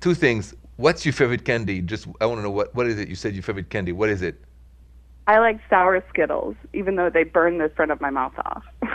Two 0.00 0.14
things. 0.14 0.54
What's 0.76 1.04
your 1.06 1.12
favorite 1.12 1.44
candy? 1.44 1.80
Just 1.80 2.06
I 2.20 2.26
want 2.26 2.38
to 2.38 2.42
know 2.42 2.50
what 2.50 2.74
what 2.74 2.86
is 2.86 2.98
it? 2.98 3.08
You 3.08 3.14
said 3.14 3.34
your 3.34 3.42
favorite 3.42 3.70
candy. 3.70 3.92
What 3.92 4.08
is 4.08 4.22
it? 4.22 4.40
I 5.26 5.38
like 5.40 5.60
sour 5.68 6.02
Skittles, 6.08 6.56
even 6.72 6.96
though 6.96 7.10
they 7.10 7.24
burn 7.24 7.58
the 7.58 7.68
front 7.70 7.90
of 7.90 8.00
my 8.00 8.10
mouth 8.10 8.34
off. 8.38 8.64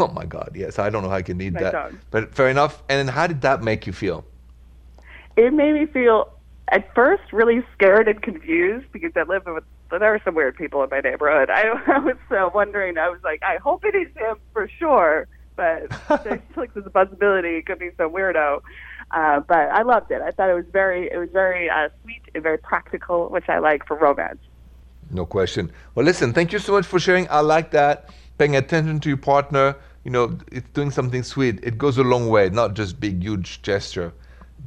Oh 0.00 0.08
my 0.08 0.24
God! 0.26 0.50
Yes, 0.56 0.80
I 0.80 0.90
don't 0.90 1.04
know 1.04 1.08
how 1.08 1.14
I 1.14 1.22
can 1.22 1.40
eat 1.40 1.52
My 1.52 1.62
that. 1.62 1.72
dog. 1.72 1.94
But 2.10 2.34
fair 2.34 2.48
enough. 2.48 2.82
And 2.88 2.98
then 2.98 3.06
how 3.14 3.28
did 3.28 3.40
that 3.42 3.62
make 3.62 3.86
you 3.86 3.92
feel? 3.92 4.24
it 5.36 5.52
made 5.52 5.74
me 5.74 5.86
feel 5.86 6.28
at 6.72 6.92
first 6.94 7.22
really 7.32 7.62
scared 7.72 8.08
and 8.08 8.20
confused 8.20 8.86
because 8.92 9.12
I 9.14 9.22
live 9.22 9.42
with 9.46 9.62
there 9.90 10.12
are 10.12 10.20
some 10.24 10.34
weird 10.34 10.56
people 10.56 10.82
in 10.82 10.88
my 10.90 11.00
neighborhood. 11.00 11.50
I, 11.54 11.68
I 11.86 11.98
was 12.00 12.16
uh, 12.32 12.50
wondering. 12.52 12.98
I 12.98 13.08
was 13.08 13.20
like, 13.22 13.40
I 13.44 13.58
hope 13.58 13.84
it 13.84 13.94
is 13.94 14.08
him 14.16 14.36
for 14.52 14.68
sure, 14.76 15.28
but 15.56 15.88
there's 16.24 16.40
like 16.56 16.72
there's 16.74 16.86
a 16.86 16.90
possibility 16.90 17.56
it 17.56 17.66
could 17.66 17.78
be 17.78 17.90
some 17.96 18.12
weirdo. 18.12 18.62
Uh, 19.10 19.40
but 19.40 19.70
I 19.70 19.82
loved 19.82 20.10
it. 20.10 20.20
I 20.20 20.30
thought 20.30 20.50
it 20.50 20.54
was 20.54 20.66
very 20.72 21.10
it 21.10 21.18
was 21.18 21.30
very 21.32 21.68
uh, 21.70 21.88
sweet 22.02 22.22
and 22.34 22.42
very 22.42 22.58
practical, 22.58 23.28
which 23.28 23.48
I 23.48 23.58
like 23.58 23.86
for 23.86 23.96
romance. 23.96 24.38
No 25.10 25.24
question. 25.24 25.70
Well, 25.94 26.04
listen, 26.04 26.32
thank 26.32 26.52
you 26.52 26.58
so 26.58 26.72
much 26.72 26.86
for 26.86 26.98
sharing. 26.98 27.28
I 27.30 27.40
like 27.40 27.70
that. 27.70 28.10
Paying 28.38 28.56
attention 28.56 29.00
to 29.00 29.08
your 29.08 29.18
partner, 29.18 29.76
you 30.04 30.10
know, 30.10 30.36
it's 30.52 30.68
doing 30.70 30.90
something 30.90 31.22
sweet. 31.22 31.60
It 31.62 31.78
goes 31.78 31.96
a 31.98 32.02
long 32.02 32.28
way, 32.28 32.50
not 32.50 32.74
just 32.74 33.00
big, 33.00 33.22
huge 33.22 33.62
gesture. 33.62 34.12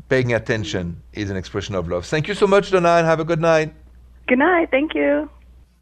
Paying 0.07 0.33
attention 0.33 1.01
is 1.13 1.29
an 1.29 1.37
expression 1.37 1.75
of 1.75 1.87
love. 1.87 2.05
Thank 2.05 2.27
you 2.27 2.33
so 2.33 2.47
much, 2.47 2.71
Donna, 2.71 2.89
and 2.89 3.05
have 3.05 3.19
a 3.19 3.25
good 3.25 3.41
night. 3.41 3.73
Good 4.27 4.39
night. 4.39 4.71
Thank 4.71 4.95
you. 4.95 5.29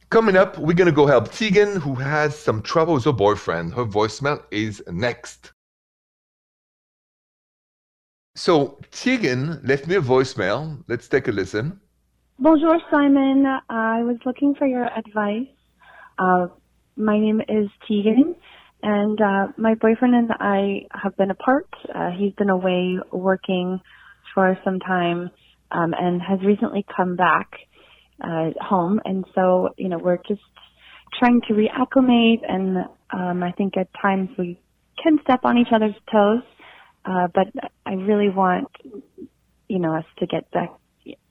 Coming 0.09 0.37
up, 0.37 0.57
we're 0.57 0.73
going 0.73 0.85
to 0.85 0.93
go 0.93 1.05
help 1.05 1.33
Tegan, 1.33 1.81
who 1.81 1.95
has 1.95 2.37
some 2.37 2.61
trouble 2.61 2.93
with 2.93 3.03
her 3.03 3.11
boyfriend. 3.11 3.73
Her 3.73 3.83
voicemail 3.83 4.41
is 4.51 4.81
next. 4.89 5.51
So, 8.33 8.79
Tegan 8.91 9.59
left 9.65 9.85
me 9.85 9.95
a 9.95 10.01
voicemail. 10.01 10.81
Let's 10.87 11.09
take 11.09 11.27
a 11.27 11.31
listen. 11.33 11.81
Bonjour, 12.39 12.79
Simon. 12.89 13.45
I 13.69 14.03
was 14.03 14.15
looking 14.25 14.55
for 14.55 14.65
your 14.65 14.85
advice. 14.85 15.49
Uh, 16.17 16.47
my 16.95 17.19
name 17.19 17.41
is 17.41 17.67
Tegan, 17.85 18.33
and 18.83 19.19
uh, 19.19 19.47
my 19.57 19.75
boyfriend 19.75 20.15
and 20.15 20.31
I 20.39 20.83
have 20.91 21.17
been 21.17 21.31
apart. 21.31 21.67
Uh, 21.93 22.11
he's 22.11 22.33
been 22.33 22.49
away 22.49 22.97
working 23.11 23.81
for 24.33 24.57
some 24.63 24.79
time 24.79 25.31
um, 25.71 25.93
and 25.99 26.21
has 26.21 26.39
recently 26.45 26.85
come 26.95 27.17
back 27.17 27.49
uh, 28.21 28.51
home. 28.59 29.00
And 29.05 29.25
so, 29.36 29.69
you 29.77 29.89
know, 29.89 29.97
we're 29.97 30.17
just 30.27 30.41
trying 31.17 31.41
to 31.47 31.53
reacclimate, 31.53 32.41
and 32.47 32.77
um, 33.12 33.43
I 33.43 33.51
think 33.51 33.77
at 33.77 33.88
times 34.01 34.29
we 34.38 34.59
can 35.01 35.19
step 35.24 35.41
on 35.43 35.57
each 35.57 35.71
other's 35.74 35.95
toes. 36.12 36.43
Uh, 37.05 37.27
but 37.33 37.47
I 37.86 37.93
really 37.93 38.29
want, 38.29 38.67
you 39.69 39.79
know, 39.79 39.95
us 39.95 40.05
to 40.19 40.27
get 40.27 40.51
back 40.51 40.71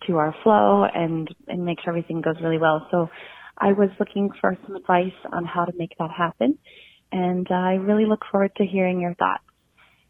to 0.07 0.17
our 0.17 0.35
flow 0.43 0.85
and 0.85 1.29
and 1.49 1.65
make 1.65 1.79
sure 1.83 1.91
everything 1.91 2.23
goes 2.23 2.37
really 2.43 2.59
well. 2.59 2.87
So 2.91 3.09
I 3.59 3.73
was 3.73 3.91
looking 4.01 4.31
for 4.41 4.57
some 4.67 4.77
advice 4.77 5.13
on 5.33 5.45
how 5.45 5.67
to 5.67 5.73
make 5.77 5.93
that 5.99 6.11
happen, 6.11 6.59
and 7.13 7.47
I 7.51 7.75
really 7.75 8.07
look 8.07 8.23
forward 8.31 8.53
to 8.57 8.65
hearing 8.65 9.01
your 9.01 9.15
thoughts. 9.15 9.45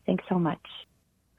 Thanks 0.07 0.25
so 0.29 0.39
much. 0.39 0.61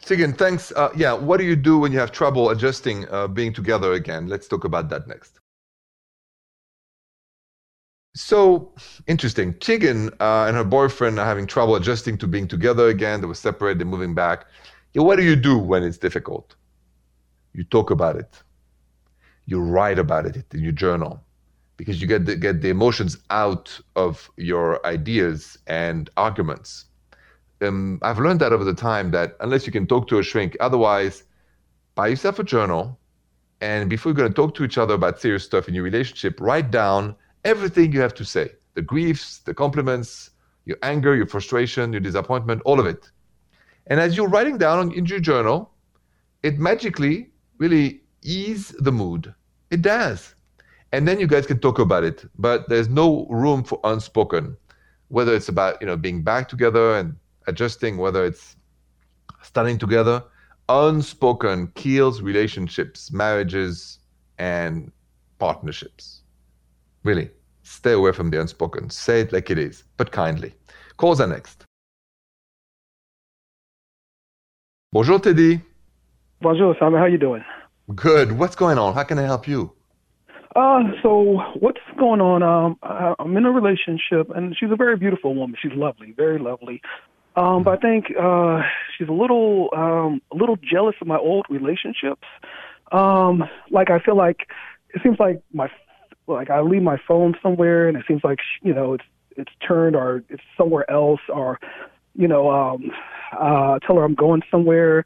Tegan, 0.01 0.34
thanks. 0.34 0.72
Uh, 0.72 0.89
yeah, 0.96 1.13
what 1.13 1.38
do 1.38 1.44
you 1.44 1.56
do 1.56 1.77
when 1.77 1.92
you 1.92 2.00
have 2.00 2.12
trouble 2.12 2.50
adjusting 2.50 3.08
uh, 3.10 3.27
being 3.27 3.54
together 3.54 3.94
again? 3.94 4.27
Let's 4.27 4.48
talk 4.48 4.63
about 4.63 4.89
that 4.89 5.08
next. 5.08 5.39
So 8.16 8.74
interesting. 9.06 9.54
Tegan 9.56 10.10
uh, 10.20 10.46
and 10.48 10.56
her 10.56 10.63
boyfriend 10.63 11.20
are 11.20 11.25
having 11.25 11.46
trouble 11.46 11.75
adjusting 11.75 12.18
to 12.20 12.27
being 12.27 12.48
together 12.48 12.88
again. 12.88 13.22
They 13.22 13.27
were 13.27 13.36
separated, 13.36 13.80
they're 13.80 13.86
moving 13.86 14.16
back. 14.16 14.48
Yeah, 14.94 15.04
what 15.04 15.18
do 15.18 15.24
you 15.24 15.36
do 15.36 15.58
when 15.58 15.84
it's 15.84 15.98
difficult? 15.98 16.56
You 17.54 17.63
talk 17.63 17.92
about 17.92 18.16
it. 18.16 18.42
You 19.46 19.62
write 19.62 20.00
about 20.00 20.25
it 20.25 20.46
in 20.54 20.62
your 20.62 20.72
journal 20.72 21.22
because 21.77 22.01
you 22.01 22.08
get 22.08 22.25
the, 22.25 22.36
get 22.36 22.62
the 22.62 22.70
emotions 22.70 23.18
out 23.30 23.80
of 23.96 24.30
your 24.36 24.84
ideas 24.86 25.58
and 25.68 26.10
arguments. 26.18 26.86
Um, 27.62 28.00
I've 28.02 28.20
learned 28.20 28.40
that 28.42 28.54
over 28.54 28.64
the 28.64 28.74
time 28.74 29.12
that 29.12 29.36
unless 29.40 29.66
you 29.66 29.72
can 29.72 29.88
talk 29.88 30.08
to 30.10 30.20
a 30.20 30.24
shrink, 30.24 30.56
otherwise, 30.60 31.24
buy 31.96 32.08
yourself 32.08 32.40
a 32.40 32.44
journal. 32.44 33.00
And 33.62 33.90
before 33.90 34.12
you're 34.12 34.18
going 34.18 34.30
to 34.30 34.36
talk 34.36 34.54
to 34.56 34.64
each 34.64 34.78
other 34.78 34.94
about 34.94 35.20
serious 35.20 35.44
stuff 35.44 35.68
in 35.68 35.74
your 35.74 35.84
relationship, 35.84 36.40
write 36.40 36.70
down 36.70 37.16
everything 37.44 37.92
you 37.92 38.02
have 38.02 38.14
to 38.16 38.26
say 38.26 38.52
the 38.76 38.82
griefs, 38.84 39.40
the 39.40 39.54
compliments, 39.54 40.30
your 40.66 40.78
anger, 40.84 41.16
your 41.16 41.26
frustration, 41.26 41.92
your 41.92 42.00
disappointment, 42.02 42.62
all 42.64 42.80
of 42.80 42.86
it. 42.86 43.10
And 43.88 44.00
as 44.00 44.16
you're 44.16 44.28
writing 44.28 44.58
down 44.60 44.92
in 44.94 45.06
your 45.06 45.20
journal, 45.20 45.72
it 46.44 46.60
magically 46.60 47.32
really 47.58 48.02
ease 48.22 48.76
the 48.80 48.92
mood. 48.92 49.34
It 49.72 49.82
does. 49.82 50.36
And 50.92 51.08
then 51.08 51.20
you 51.20 51.28
guys 51.28 51.48
can 51.48 51.60
talk 51.60 51.80
about 51.80 52.04
it. 52.04 52.26
But 52.38 52.70
there's 52.70 52.90
no 52.90 53.26
room 53.30 53.64
for 53.64 53.80
unspoken, 53.84 54.56
whether 55.08 55.34
it's 55.34 55.50
about 55.50 55.82
you 55.82 55.88
know 55.88 55.98
being 55.98 56.22
back 56.22 56.48
together 56.48 56.96
and 56.98 57.16
adjusting, 57.48 57.98
whether 57.98 58.25
it's 58.25 58.56
starting 59.42 59.77
together. 59.77 60.24
Unspoken 60.70 61.68
kills 61.75 62.22
relationships, 62.22 63.12
marriages, 63.12 64.00
and 64.38 64.92
partnerships. 65.39 66.22
Really, 67.04 67.30
stay 67.63 67.94
away 67.94 68.12
from 68.12 68.30
the 68.30 68.39
unspoken. 68.42 68.89
Say 68.89 69.22
it 69.22 69.32
like 69.32 69.50
it 69.50 69.58
is, 69.58 69.86
but 69.96 70.12
kindly. 70.12 70.54
Calls 70.98 71.22
are 71.22 71.27
next. 71.27 71.63
Bonjour, 74.92 75.20
Teddy. 75.20 75.62
Bonjour, 76.42 76.75
Simon. 76.80 77.00
How 77.00 77.06
you 77.06 77.18
doing? 77.18 77.44
Good. 77.96 78.34
What's 78.34 78.56
going 78.56 78.77
on? 78.77 78.94
How 78.94 79.04
can 79.04 79.20
I 79.20 79.24
help 79.24 79.48
you? 79.48 79.72
Uh, 80.56 80.84
so 81.04 81.39
what's 81.60 81.80
going 82.00 82.20
on? 82.20 82.42
Um, 82.42 82.77
I, 82.82 83.13
I'm 83.20 83.38
in 83.38 83.46
a 83.46 83.51
relationship, 83.51 84.30
and 84.36 84.56
she's 84.60 84.72
a 84.72 84.75
very 84.75 84.98
beautiful 84.98 85.36
woman. 85.36 85.56
She's 85.62 85.74
lovely, 85.74 86.13
very 86.18 86.39
lovely. 86.39 86.82
Um, 87.38 87.63
but 87.63 87.77
I 87.77 87.77
think 87.77 88.08
uh, 88.20 88.63
she's 88.98 89.08
a 89.08 89.13
little, 89.13 89.70
um, 89.75 90.22
a 90.32 90.36
little 90.36 90.58
jealous 90.58 90.96
of 91.00 91.08
my 91.08 91.17
old 91.17 91.46
relationships. 91.50 92.27
Um, 92.91 93.44
like 93.70 93.91
I 93.91 94.00
feel 94.00 94.17
like 94.17 94.48
it 94.89 95.01
seems 95.03 95.20
like 95.20 95.41
my, 95.53 95.70
like 96.25 96.50
I 96.50 96.62
leave 96.62 96.82
my 96.82 96.98
phone 97.08 97.36
somewhere, 97.44 97.88
and 97.88 97.96
it 97.96 98.06
seems 98.08 98.24
like 98.24 98.39
you 98.63 98.74
know 98.74 98.96
it's 98.96 99.03
it's 99.38 99.51
turned 99.65 99.96
or 99.96 100.24
it's 100.29 100.41
somewhere 100.58 100.89
else, 100.89 101.22
or 101.29 101.60
you 102.15 102.27
know, 102.27 102.50
um, 102.50 102.91
uh, 103.32 103.77
tell 103.79 103.98
her 103.98 104.03
I'm 104.03 104.15
going 104.15 104.41
somewhere, 104.50 105.06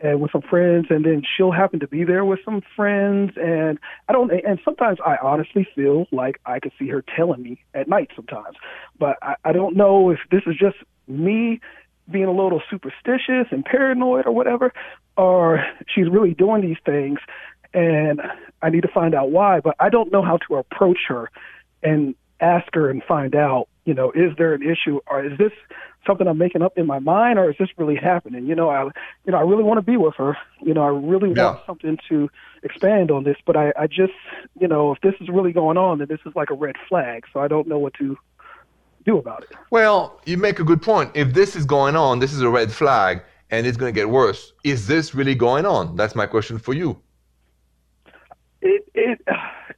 and 0.00 0.20
with 0.20 0.32
some 0.32 0.42
friends, 0.42 0.86
and 0.90 1.04
then 1.04 1.22
she'll 1.36 1.52
happen 1.52 1.78
to 1.80 1.86
be 1.86 2.04
there 2.04 2.24
with 2.24 2.40
some 2.44 2.62
friends, 2.74 3.32
and 3.36 3.78
I 4.08 4.12
don't. 4.12 4.32
And 4.32 4.58
sometimes 4.64 4.98
I 5.06 5.16
honestly 5.22 5.68
feel 5.74 6.06
like 6.10 6.40
I 6.46 6.58
could 6.58 6.72
see 6.78 6.88
her 6.88 7.04
telling 7.16 7.42
me 7.42 7.62
at 7.74 7.86
night 7.86 8.10
sometimes, 8.16 8.56
but 8.98 9.16
I, 9.22 9.36
I 9.44 9.52
don't 9.52 9.76
know 9.76 10.10
if 10.10 10.18
this 10.30 10.42
is 10.46 10.56
just 10.58 10.76
me 11.10 11.60
being 12.10 12.24
a 12.24 12.32
little 12.32 12.62
superstitious 12.70 13.46
and 13.50 13.64
paranoid 13.64 14.26
or 14.26 14.32
whatever, 14.32 14.72
or 15.16 15.64
she's 15.94 16.08
really 16.08 16.34
doing 16.34 16.62
these 16.62 16.78
things, 16.84 17.18
and 17.74 18.20
I 18.62 18.70
need 18.70 18.82
to 18.82 18.88
find 18.88 19.14
out 19.14 19.30
why. 19.30 19.60
But 19.60 19.76
I 19.78 19.90
don't 19.90 20.10
know 20.10 20.22
how 20.22 20.38
to 20.48 20.56
approach 20.56 20.98
her 21.08 21.30
and 21.82 22.14
ask 22.40 22.66
her 22.74 22.90
and 22.90 23.02
find 23.04 23.34
out, 23.34 23.68
you 23.84 23.94
know, 23.94 24.10
is 24.12 24.32
there 24.38 24.54
an 24.54 24.62
issue 24.62 25.00
or 25.10 25.24
is 25.24 25.36
this 25.38 25.52
something 26.06 26.26
I'm 26.26 26.38
making 26.38 26.62
up 26.62 26.78
in 26.78 26.86
my 26.86 26.98
mind 26.98 27.38
or 27.38 27.50
is 27.50 27.56
this 27.58 27.68
really 27.76 27.96
happening? 27.96 28.46
You 28.46 28.54
know, 28.54 28.70
I 28.70 28.84
you 29.24 29.32
know, 29.32 29.38
I 29.38 29.42
really 29.42 29.62
want 29.62 29.78
to 29.78 29.82
be 29.82 29.96
with 29.96 30.14
her. 30.16 30.36
You 30.62 30.74
know, 30.74 30.82
I 30.82 30.88
really 30.88 31.32
Yeah. 31.34 31.46
want 31.48 31.60
something 31.66 31.98
to 32.08 32.30
expand 32.62 33.10
on 33.10 33.24
this, 33.24 33.36
but 33.46 33.56
I, 33.56 33.72
I 33.78 33.86
just 33.86 34.12
you 34.58 34.68
know, 34.68 34.92
if 34.92 35.00
this 35.02 35.14
is 35.20 35.28
really 35.28 35.52
going 35.52 35.76
on 35.76 35.98
then 35.98 36.08
this 36.08 36.20
is 36.26 36.34
like 36.34 36.50
a 36.50 36.54
red 36.54 36.76
flag. 36.88 37.24
So 37.32 37.40
I 37.40 37.48
don't 37.48 37.68
know 37.68 37.78
what 37.78 37.94
to 37.94 38.16
do 39.10 39.18
about 39.18 39.42
it. 39.44 39.50
Well, 39.70 40.20
you 40.24 40.36
make 40.36 40.58
a 40.58 40.64
good 40.64 40.82
point. 40.82 41.10
If 41.14 41.34
this 41.34 41.56
is 41.56 41.64
going 41.64 41.96
on, 41.96 42.18
this 42.18 42.32
is 42.32 42.40
a 42.40 42.48
red 42.48 42.72
flag, 42.72 43.22
and 43.50 43.66
it's 43.66 43.76
going 43.76 43.92
to 43.92 43.98
get 44.00 44.08
worse. 44.10 44.52
Is 44.64 44.86
this 44.86 45.14
really 45.14 45.34
going 45.34 45.66
on? 45.66 45.96
That's 45.96 46.14
my 46.14 46.26
question 46.26 46.58
for 46.58 46.74
you. 46.74 47.00
It 48.62 48.82
it 48.94 49.18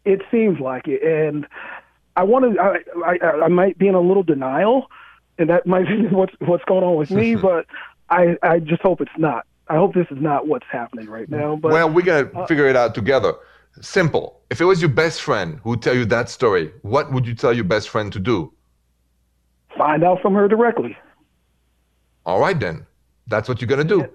it 0.04 0.20
seems 0.30 0.58
like 0.60 0.88
it, 0.88 1.02
and 1.02 1.46
I 2.16 2.24
want 2.24 2.42
to. 2.44 2.60
I, 2.60 3.18
I 3.22 3.44
I 3.44 3.48
might 3.48 3.78
be 3.78 3.88
in 3.88 3.94
a 3.94 4.00
little 4.00 4.24
denial, 4.24 4.88
and 5.38 5.48
that 5.50 5.66
might 5.66 5.86
be 5.86 6.06
what's 6.10 6.34
what's 6.40 6.64
going 6.64 6.84
on 6.84 6.96
with 6.96 7.10
me. 7.10 7.34
but 7.48 7.66
I 8.10 8.36
I 8.42 8.58
just 8.58 8.82
hope 8.82 9.00
it's 9.00 9.18
not. 9.18 9.46
I 9.68 9.76
hope 9.76 9.94
this 9.94 10.08
is 10.10 10.18
not 10.20 10.48
what's 10.48 10.66
happening 10.70 11.08
right 11.08 11.28
now. 11.28 11.56
But 11.56 11.72
well, 11.72 11.88
we're 11.88 12.02
going 12.02 12.28
to 12.28 12.38
uh, 12.38 12.46
figure 12.46 12.66
it 12.66 12.76
out 12.76 12.94
together. 12.94 13.34
Simple. 13.80 14.40
If 14.50 14.60
it 14.60 14.66
was 14.66 14.82
your 14.82 14.90
best 14.90 15.22
friend 15.22 15.60
who 15.62 15.70
would 15.70 15.82
tell 15.82 15.94
you 15.94 16.04
that 16.06 16.28
story, 16.28 16.72
what 16.82 17.10
would 17.12 17.26
you 17.26 17.34
tell 17.34 17.54
your 17.54 17.64
best 17.64 17.88
friend 17.88 18.12
to 18.12 18.20
do? 18.20 18.52
Find 19.76 20.04
out 20.04 20.20
from 20.20 20.34
her 20.34 20.48
directly. 20.48 20.96
All 22.24 22.40
right, 22.40 22.58
then. 22.58 22.86
That's 23.26 23.48
what 23.48 23.60
you're 23.60 23.68
going 23.68 23.86
to 23.86 23.96
do. 23.96 24.08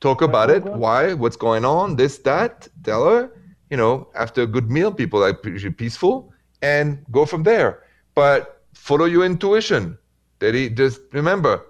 Talk 0.00 0.22
about 0.22 0.50
it. 0.50 0.64
Why? 0.64 1.14
What's 1.14 1.36
going 1.36 1.64
on? 1.64 1.96
This, 1.96 2.18
that. 2.18 2.68
Tell 2.84 3.08
her. 3.08 3.30
You 3.70 3.76
know, 3.76 4.08
after 4.14 4.42
a 4.42 4.46
good 4.46 4.70
meal, 4.70 4.92
people 4.92 5.24
are 5.24 5.34
peaceful 5.34 6.32
and 6.62 7.04
go 7.10 7.26
from 7.26 7.42
there. 7.42 7.82
But 8.14 8.62
follow 8.74 9.06
your 9.06 9.24
intuition. 9.24 9.98
Teddy, 10.38 10.70
just 10.70 11.00
remember, 11.12 11.64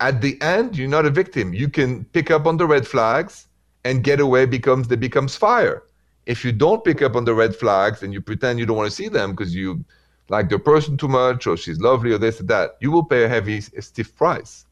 at 0.00 0.20
the 0.20 0.40
end, 0.42 0.76
you're 0.76 0.88
not 0.88 1.06
a 1.06 1.10
victim. 1.10 1.52
You 1.54 1.68
can 1.68 2.04
pick 2.06 2.30
up 2.30 2.46
on 2.46 2.56
the 2.56 2.66
red 2.66 2.86
flags 2.86 3.48
and 3.84 4.04
get 4.04 4.20
away 4.20 4.46
becomes 4.46 4.88
they 4.88 4.96
becomes 4.96 5.36
fire. 5.36 5.82
If 6.26 6.44
you 6.44 6.52
don't 6.52 6.84
pick 6.84 7.02
up 7.02 7.16
on 7.16 7.24
the 7.24 7.34
red 7.34 7.54
flags 7.54 8.02
and 8.02 8.12
you 8.12 8.20
pretend 8.20 8.58
you 8.58 8.66
don't 8.66 8.76
want 8.76 8.88
to 8.88 8.96
see 8.96 9.08
them 9.08 9.32
because 9.32 9.54
you 9.54 9.84
like 10.28 10.48
the 10.48 10.58
person 10.58 10.96
too 10.96 11.08
much 11.08 11.46
or 11.46 11.56
she's 11.56 11.80
lovely 11.80 12.12
or 12.12 12.18
this 12.18 12.40
or 12.40 12.44
that, 12.44 12.76
you 12.80 12.90
will 12.90 13.04
pay 13.04 13.24
a 13.24 13.28
heavy, 13.28 13.60
stiff 13.60 14.14
price. 14.16 14.66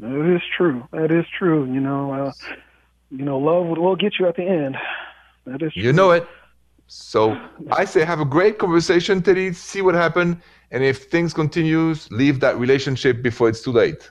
That 0.00 0.34
is 0.34 0.42
true. 0.56 0.86
That 0.92 1.10
is 1.10 1.24
true. 1.38 1.64
You 1.66 1.80
know, 1.80 2.12
uh, 2.12 2.32
you 3.10 3.24
know, 3.24 3.38
love 3.38 3.66
will, 3.66 3.96
get 3.96 4.18
you 4.18 4.26
at 4.26 4.36
the 4.36 4.42
end. 4.42 4.76
That 5.46 5.62
is. 5.62 5.72
True. 5.72 5.82
You 5.82 5.92
know 5.92 6.10
it. 6.10 6.26
So 6.86 7.38
I 7.70 7.84
say 7.84 8.04
have 8.04 8.20
a 8.20 8.24
great 8.24 8.58
conversation, 8.58 9.22
Teddy. 9.22 9.52
See 9.52 9.82
what 9.82 9.94
happened, 9.94 10.40
and 10.70 10.84
if 10.84 11.04
things 11.04 11.32
continues, 11.32 12.10
leave 12.10 12.40
that 12.40 12.58
relationship 12.58 13.22
before 13.22 13.48
it's 13.48 13.62
too 13.62 13.72
late. 13.72 14.10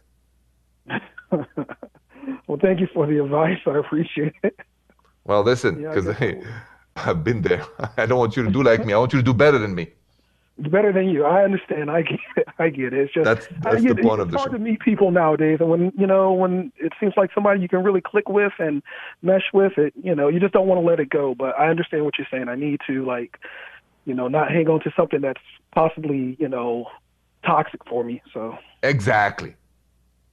well, 1.32 2.60
thank 2.62 2.80
you 2.80 2.88
for 2.94 3.06
the 3.06 3.24
advice. 3.24 3.60
I 3.68 3.78
appreciate 3.78 4.34
it. 4.44 4.60
Well, 5.26 5.44
listen, 5.44 5.82
Yeah, 5.82 5.94
because 5.94 6.18
guess 6.18 6.44
I've 6.96 7.24
been 7.24 7.42
there. 7.42 7.66
I 7.98 8.06
don't 8.06 8.18
want 8.18 8.36
you 8.36 8.44
to 8.44 8.52
do 8.52 8.64
like 8.64 8.86
me. 8.86 8.94
I 8.94 8.98
want 8.98 9.14
you 9.14 9.20
to 9.20 9.26
do 9.26 9.34
better 9.34 9.58
than 9.58 9.76
me. 9.76 9.92
It's 10.58 10.68
better 10.68 10.94
than 10.94 11.10
you. 11.10 11.26
I 11.26 11.44
understand. 11.44 11.90
I 11.90 12.04
get 12.04 12.20
it. 12.38 12.48
I 12.60 12.70
get 12.70 12.94
it. 12.94 12.94
It's 12.94 13.14
just 13.14 13.26
That's- 13.26 13.48
I 13.66 13.72
that's 13.72 13.84
get, 13.84 13.96
the 13.96 14.04
point 14.04 14.22
it's 14.22 14.26
of 14.28 14.32
the 14.32 14.38
hard 14.38 14.52
show. 14.52 14.58
to 14.58 14.64
meet 14.64 14.80
people 14.82 15.10
nowadays, 15.10 15.58
and 15.60 15.70
when 15.70 15.92
you 15.98 16.06
know 16.06 16.32
when 16.34 16.72
it 16.78 16.94
seems 17.00 17.14
like 17.18 17.32
somebody 17.34 17.60
you 17.60 17.68
can 17.68 17.84
really 17.84 18.02
click 18.02 18.30
with 18.30 18.54
and 18.60 18.84
mesh 19.24 19.52
with, 19.54 19.78
it 19.78 19.94
you 20.02 20.14
know 20.14 20.28
you 20.28 20.40
just 20.40 20.54
don't 20.54 20.68
want 20.68 20.80
to 20.80 20.88
let 20.88 21.00
it 21.00 21.10
go. 21.10 21.34
But 21.34 21.58
I 21.60 21.70
understand 21.70 22.06
what 22.06 22.18
you're 22.18 22.28
saying. 22.30 22.50
I 22.50 22.56
need 22.56 22.82
to 22.88 23.04
like, 23.04 23.40
you 24.06 24.14
know, 24.14 24.28
not 24.28 24.52
hang 24.52 24.70
on 24.70 24.80
to 24.82 24.92
something 24.96 25.22
that's 25.22 25.42
possibly 25.74 26.38
you 26.40 26.48
know 26.48 26.86
toxic 27.44 27.82
for 27.88 28.04
me. 28.04 28.22
So 28.34 28.56
Exactly. 28.84 29.56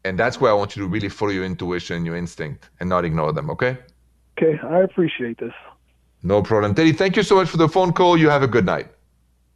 And 0.05 0.19
that's 0.19 0.41
where 0.41 0.51
I 0.51 0.55
want 0.55 0.77
you 0.77 0.83
to 0.83 0.89
really 0.89 1.09
follow 1.09 1.31
your 1.31 1.45
intuition, 1.45 1.97
and 1.97 2.07
your 2.07 2.17
instinct, 2.17 2.71
and 2.81 2.89
not 2.89 3.05
ignore 3.05 3.33
them. 3.33 3.51
Okay? 3.51 3.79
okay, 4.39 4.59
I 4.67 4.79
appreciate 4.81 5.39
this. 5.39 5.53
No 6.23 6.43
problem, 6.43 6.75
Teddy. 6.75 6.93
Thank 6.93 7.17
you 7.17 7.23
so 7.23 7.35
much 7.37 7.49
for 7.49 7.57
the 7.59 7.69
phone 7.69 7.93
call. 7.93 8.17
You 8.17 8.31
have 8.31 8.43
a 8.43 8.49
good 8.49 8.65
night. 8.65 8.89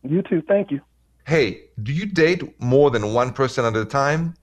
You 0.04 0.22
too. 0.22 0.42
Thank 0.46 0.70
you. 0.70 0.80
Hey, 1.26 1.64
do 1.82 1.92
you 1.92 2.06
date 2.06 2.60
more 2.60 2.90
than 2.90 3.14
one 3.14 3.32
person 3.32 3.64
at 3.64 3.74
a 3.74 3.84
time? 3.84 4.34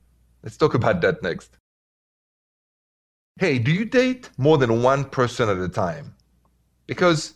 Let's 0.44 0.58
talk 0.58 0.74
about 0.74 1.02
that 1.02 1.22
next. 1.22 1.58
Hey, 3.40 3.60
do 3.60 3.72
you 3.72 3.86
date 3.86 4.30
more 4.38 4.58
than 4.58 4.82
one 4.82 5.06
person 5.06 5.50
at 5.50 5.58
a 5.58 5.70
time? 5.70 6.16
Because 6.88 7.36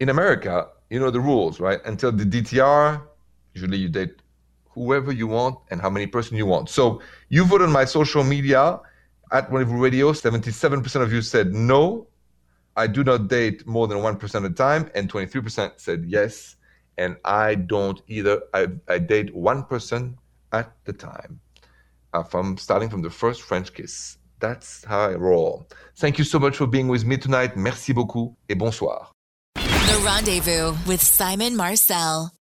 in 0.00 0.10
America, 0.10 0.68
you 0.90 1.00
know 1.00 1.10
the 1.10 1.20
rules, 1.20 1.58
right? 1.58 1.80
Until 1.86 2.12
the 2.12 2.24
DTR, 2.24 3.02
usually 3.54 3.78
you 3.78 3.88
date 3.88 4.16
whoever 4.68 5.12
you 5.12 5.26
want 5.26 5.58
and 5.70 5.80
how 5.80 5.88
many 5.88 6.06
person 6.06 6.36
you 6.36 6.46
want. 6.46 6.68
So 6.68 7.00
you 7.30 7.44
vote 7.44 7.62
on 7.62 7.72
my 7.72 7.86
social 7.86 8.24
media 8.24 8.80
at 9.32 9.50
Wonderful 9.50 9.76
Radio. 9.76 10.12
77% 10.12 11.02
of 11.02 11.12
you 11.12 11.22
said 11.22 11.54
no, 11.54 12.06
I 12.76 12.86
do 12.86 13.02
not 13.02 13.28
date 13.28 13.66
more 13.66 13.88
than 13.88 14.02
one 14.02 14.16
person 14.16 14.44
at 14.44 14.50
a 14.50 14.54
time, 14.54 14.90
and 14.94 15.10
23% 15.10 15.72
said 15.76 16.04
yes 16.06 16.56
and 17.02 17.16
I 17.24 17.56
don't 17.56 18.00
either. 18.08 18.42
I, 18.54 18.68
I 18.88 18.98
date 18.98 19.34
one 19.34 19.64
person 19.64 20.16
at 20.52 20.72
the 20.84 20.92
time, 20.92 21.40
uh, 22.12 22.22
from 22.22 22.56
starting 22.56 22.88
from 22.88 23.02
the 23.02 23.10
first 23.10 23.42
French 23.42 23.74
kiss. 23.74 24.18
That's 24.40 24.84
how 24.84 25.00
I 25.10 25.14
roll. 25.14 25.66
Thank 25.96 26.18
you 26.18 26.24
so 26.24 26.38
much 26.38 26.56
for 26.56 26.66
being 26.66 26.88
with 26.88 27.04
me 27.04 27.16
tonight. 27.16 27.56
Merci 27.56 27.92
beaucoup 27.92 28.34
et 28.48 28.58
bonsoir. 28.58 29.10
The 29.54 30.00
Rendezvous 30.04 30.74
with 30.86 31.02
Simon 31.02 31.56
Marcel. 31.56 32.32